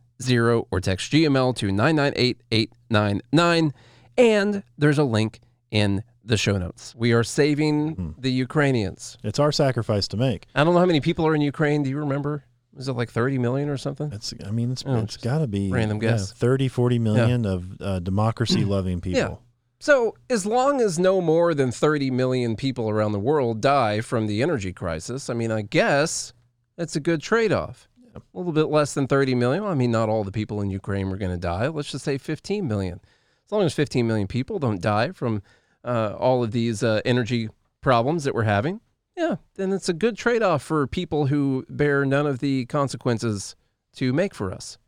[0.71, 3.73] or text GML to 998 899.
[4.17, 5.41] And there's a link
[5.71, 6.95] in the show notes.
[6.97, 9.19] We are saving the Ukrainians.
[9.25, 10.47] It's our sacrifice to make.
[10.55, 11.83] I don't know how many people are in Ukraine.
[11.83, 12.45] Do you remember?
[12.75, 14.11] Was it like 30 million or something?
[14.12, 16.33] It's, I mean, it's, Oh, it's got to be random yeah, guess.
[16.33, 19.21] 30, 40 million of uh, democracy loving people.
[19.21, 19.37] Yeah.
[19.79, 24.27] So, as long as no more than 30 million people around the world die from
[24.27, 26.33] the energy crisis, I mean, I guess
[26.77, 27.87] that's a good trade off.
[28.15, 29.62] A little bit less than 30 million.
[29.62, 31.69] Well, I mean, not all the people in Ukraine were going to die.
[31.69, 33.01] Let's just say 15 million.
[33.47, 35.43] As long as 15 million people don't die from
[35.85, 37.49] uh, all of these uh, energy
[37.81, 38.81] problems that we're having,
[39.17, 43.55] yeah, then it's a good trade off for people who bear none of the consequences
[43.97, 44.79] to make for us.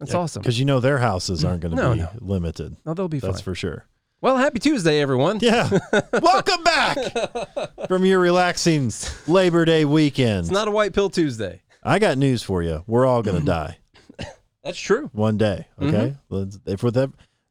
[0.00, 0.42] That's awesome.
[0.42, 2.08] Because you know their houses aren't going to No, be no.
[2.20, 2.76] limited.
[2.84, 3.30] No, they'll be fine.
[3.30, 3.86] That's for sure.
[4.20, 5.38] Well, happy Tuesday, everyone.
[5.42, 5.68] Yeah.
[6.22, 6.96] Welcome back
[7.88, 8.90] from your relaxing
[9.26, 10.40] Labor Day weekend.
[10.40, 11.60] It's not a white pill Tuesday.
[11.84, 12.82] I got news for you.
[12.86, 13.78] We're all going to die
[14.64, 15.10] That's true.
[15.12, 15.66] one day.
[15.78, 15.94] Mm-hmm.
[15.94, 16.56] Okay.
[16.66, 17.10] If we're that,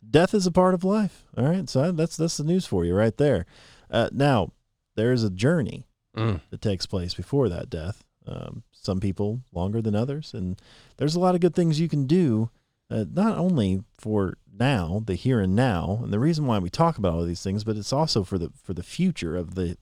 [0.09, 1.25] death is a part of life.
[1.37, 1.69] All right.
[1.69, 3.45] So that's that's the news for you right there.
[3.91, 4.51] Uh, now
[4.95, 6.41] there is a journey Mm.
[6.51, 8.03] that takes place before that death.
[8.27, 10.61] Um, some people longer than others, and
[10.97, 12.51] there's a lot of good things you can do.
[12.87, 16.99] Uh, not only for now, the here and now, and the reason why we talk
[16.99, 19.75] about all these things, but it's also for the for the future of the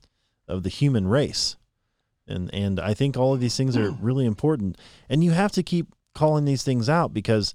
[0.47, 1.57] of the human race.
[2.27, 4.77] And and I think all of these things are really important.
[5.09, 7.53] And you have to keep calling these things out because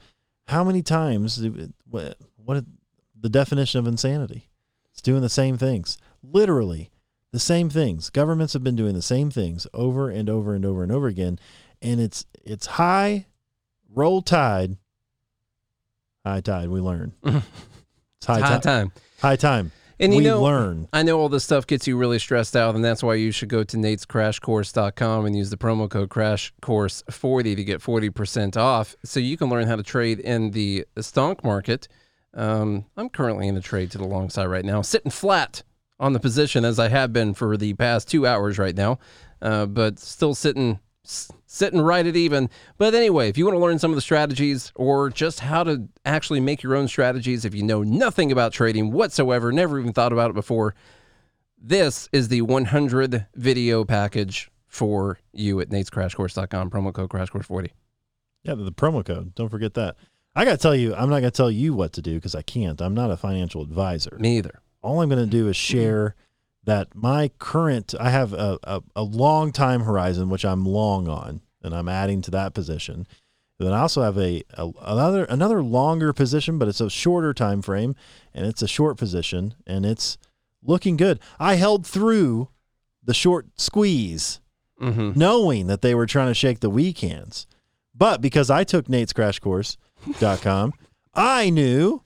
[0.48, 2.64] how many times uh, what what
[3.18, 4.48] the definition of insanity?
[4.92, 5.98] It's doing the same things.
[6.22, 6.90] Literally
[7.32, 8.08] the same things.
[8.10, 11.38] Governments have been doing the same things over and over and over and over again.
[11.82, 13.26] And it's it's high
[13.94, 14.76] roll tide.
[16.24, 17.12] High tide, we learn.
[18.18, 18.92] It's high, High ti- time.
[19.20, 19.72] high time.
[19.98, 20.88] And you we know, learn.
[20.92, 23.48] I know all this stuff gets you really stressed out, and that's why you should
[23.48, 29.36] go to natescrashcourse.com and use the promo code CRASHCOURSE40 to get 40% off so you
[29.36, 31.88] can learn how to trade in the stock market
[32.34, 35.62] Um, I'm currently in a trade to the long side right now, sitting flat
[35.98, 38.98] on the position as I have been for the past two hours right now,
[39.40, 40.78] uh, but still sitting
[41.46, 42.50] sitting right at even.
[42.78, 45.88] But anyway, if you want to learn some of the strategies or just how to
[46.04, 50.12] actually make your own strategies, if you know nothing about trading whatsoever, never even thought
[50.12, 50.74] about it before,
[51.58, 57.70] this is the 100 video package for you at natescrashcourse.com, promo code crashcourse40.
[58.42, 59.34] Yeah, the, promo code.
[59.34, 59.96] Don't forget that.
[60.34, 62.34] I got to tell you, I'm not going to tell you what to do because
[62.34, 62.80] I can't.
[62.80, 64.16] I'm not a financial advisor.
[64.20, 64.60] Me either.
[64.82, 65.78] All I'm going to do is mm-hmm.
[65.78, 66.14] share
[66.66, 71.40] that my current, I have a, a, a long time horizon, which I'm long on,
[71.62, 73.06] and I'm adding to that position.
[73.58, 77.62] Then I also have a, a another another longer position, but it's a shorter time
[77.62, 77.94] frame,
[78.34, 80.18] and it's a short position, and it's
[80.62, 81.18] looking good.
[81.38, 82.48] I held through
[83.02, 84.40] the short squeeze,
[84.78, 85.18] Mm-hmm.
[85.18, 87.46] knowing that they were trying to shake the weak hands.
[87.94, 90.72] But because I took natescrashcourse.com,
[91.14, 92.02] I knew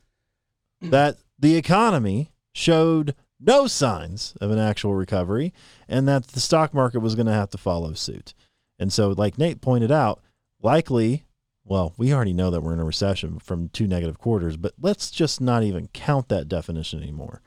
[0.80, 5.52] that the economy showed no signs of an actual recovery
[5.88, 8.34] and that the stock market was going to have to follow suit.
[8.78, 10.20] And so, like Nate pointed out,
[10.62, 11.24] likely,
[11.64, 15.10] well, we already know that we're in a recession from two negative quarters, but let's
[15.10, 17.42] just not even count that definition anymore.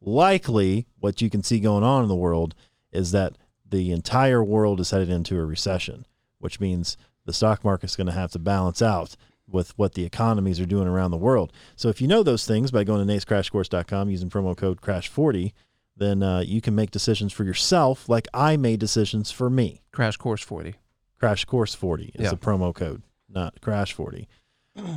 [0.00, 2.54] Likely, what you can see going on in the world
[2.92, 3.36] is that
[3.68, 6.06] the entire world is headed into a recession,
[6.38, 9.16] which means the stock market's going to have to balance out
[9.48, 11.52] with what the economies are doing around the world.
[11.76, 15.52] So if you know those things by going to natescrashcourse.com using promo code crash40,
[15.96, 19.82] then uh, you can make decisions for yourself like I made decisions for me.
[19.92, 20.74] Crash Course 40.
[21.18, 22.30] Crash Course 40 is Yeah.
[22.30, 24.28] the promo code, not Crash 40.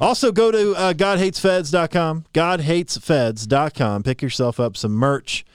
[0.01, 4.03] Also, go to uh, GodHatesFeds.com, GodHatesFeds.com.
[4.03, 5.45] Pick yourself up some merch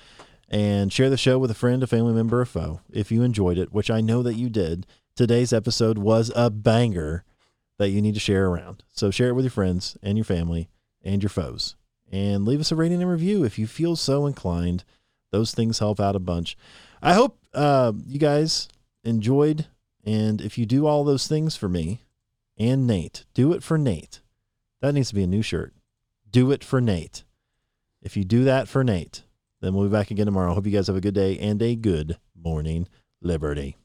[0.49, 2.81] and share the show with a friend, a family member, a foe.
[2.93, 4.87] If you enjoyed it, which I know that you did,
[5.17, 7.25] today's episode was a banger
[7.79, 8.83] that you need to share around.
[8.93, 10.69] So share it with your friends and your family
[11.03, 11.77] and your foes.
[12.11, 14.85] And leave us a rating and review if you feel so inclined.
[15.33, 16.57] Those things help out a bunch.
[17.03, 18.69] I hope uh, you guys
[19.03, 19.67] enjoyed.
[20.05, 22.03] And if you do all those things for me
[22.57, 24.21] and Nate, do it for Nate.
[24.81, 25.73] That needs to be a new shirt.
[26.31, 27.25] Do it for Nate.
[28.03, 29.23] If you do that for Nate,
[29.61, 30.53] then we'll be back again tomorrow.
[30.53, 32.87] Hope you guys have a good day and a good morning,
[33.23, 33.79] Liberty.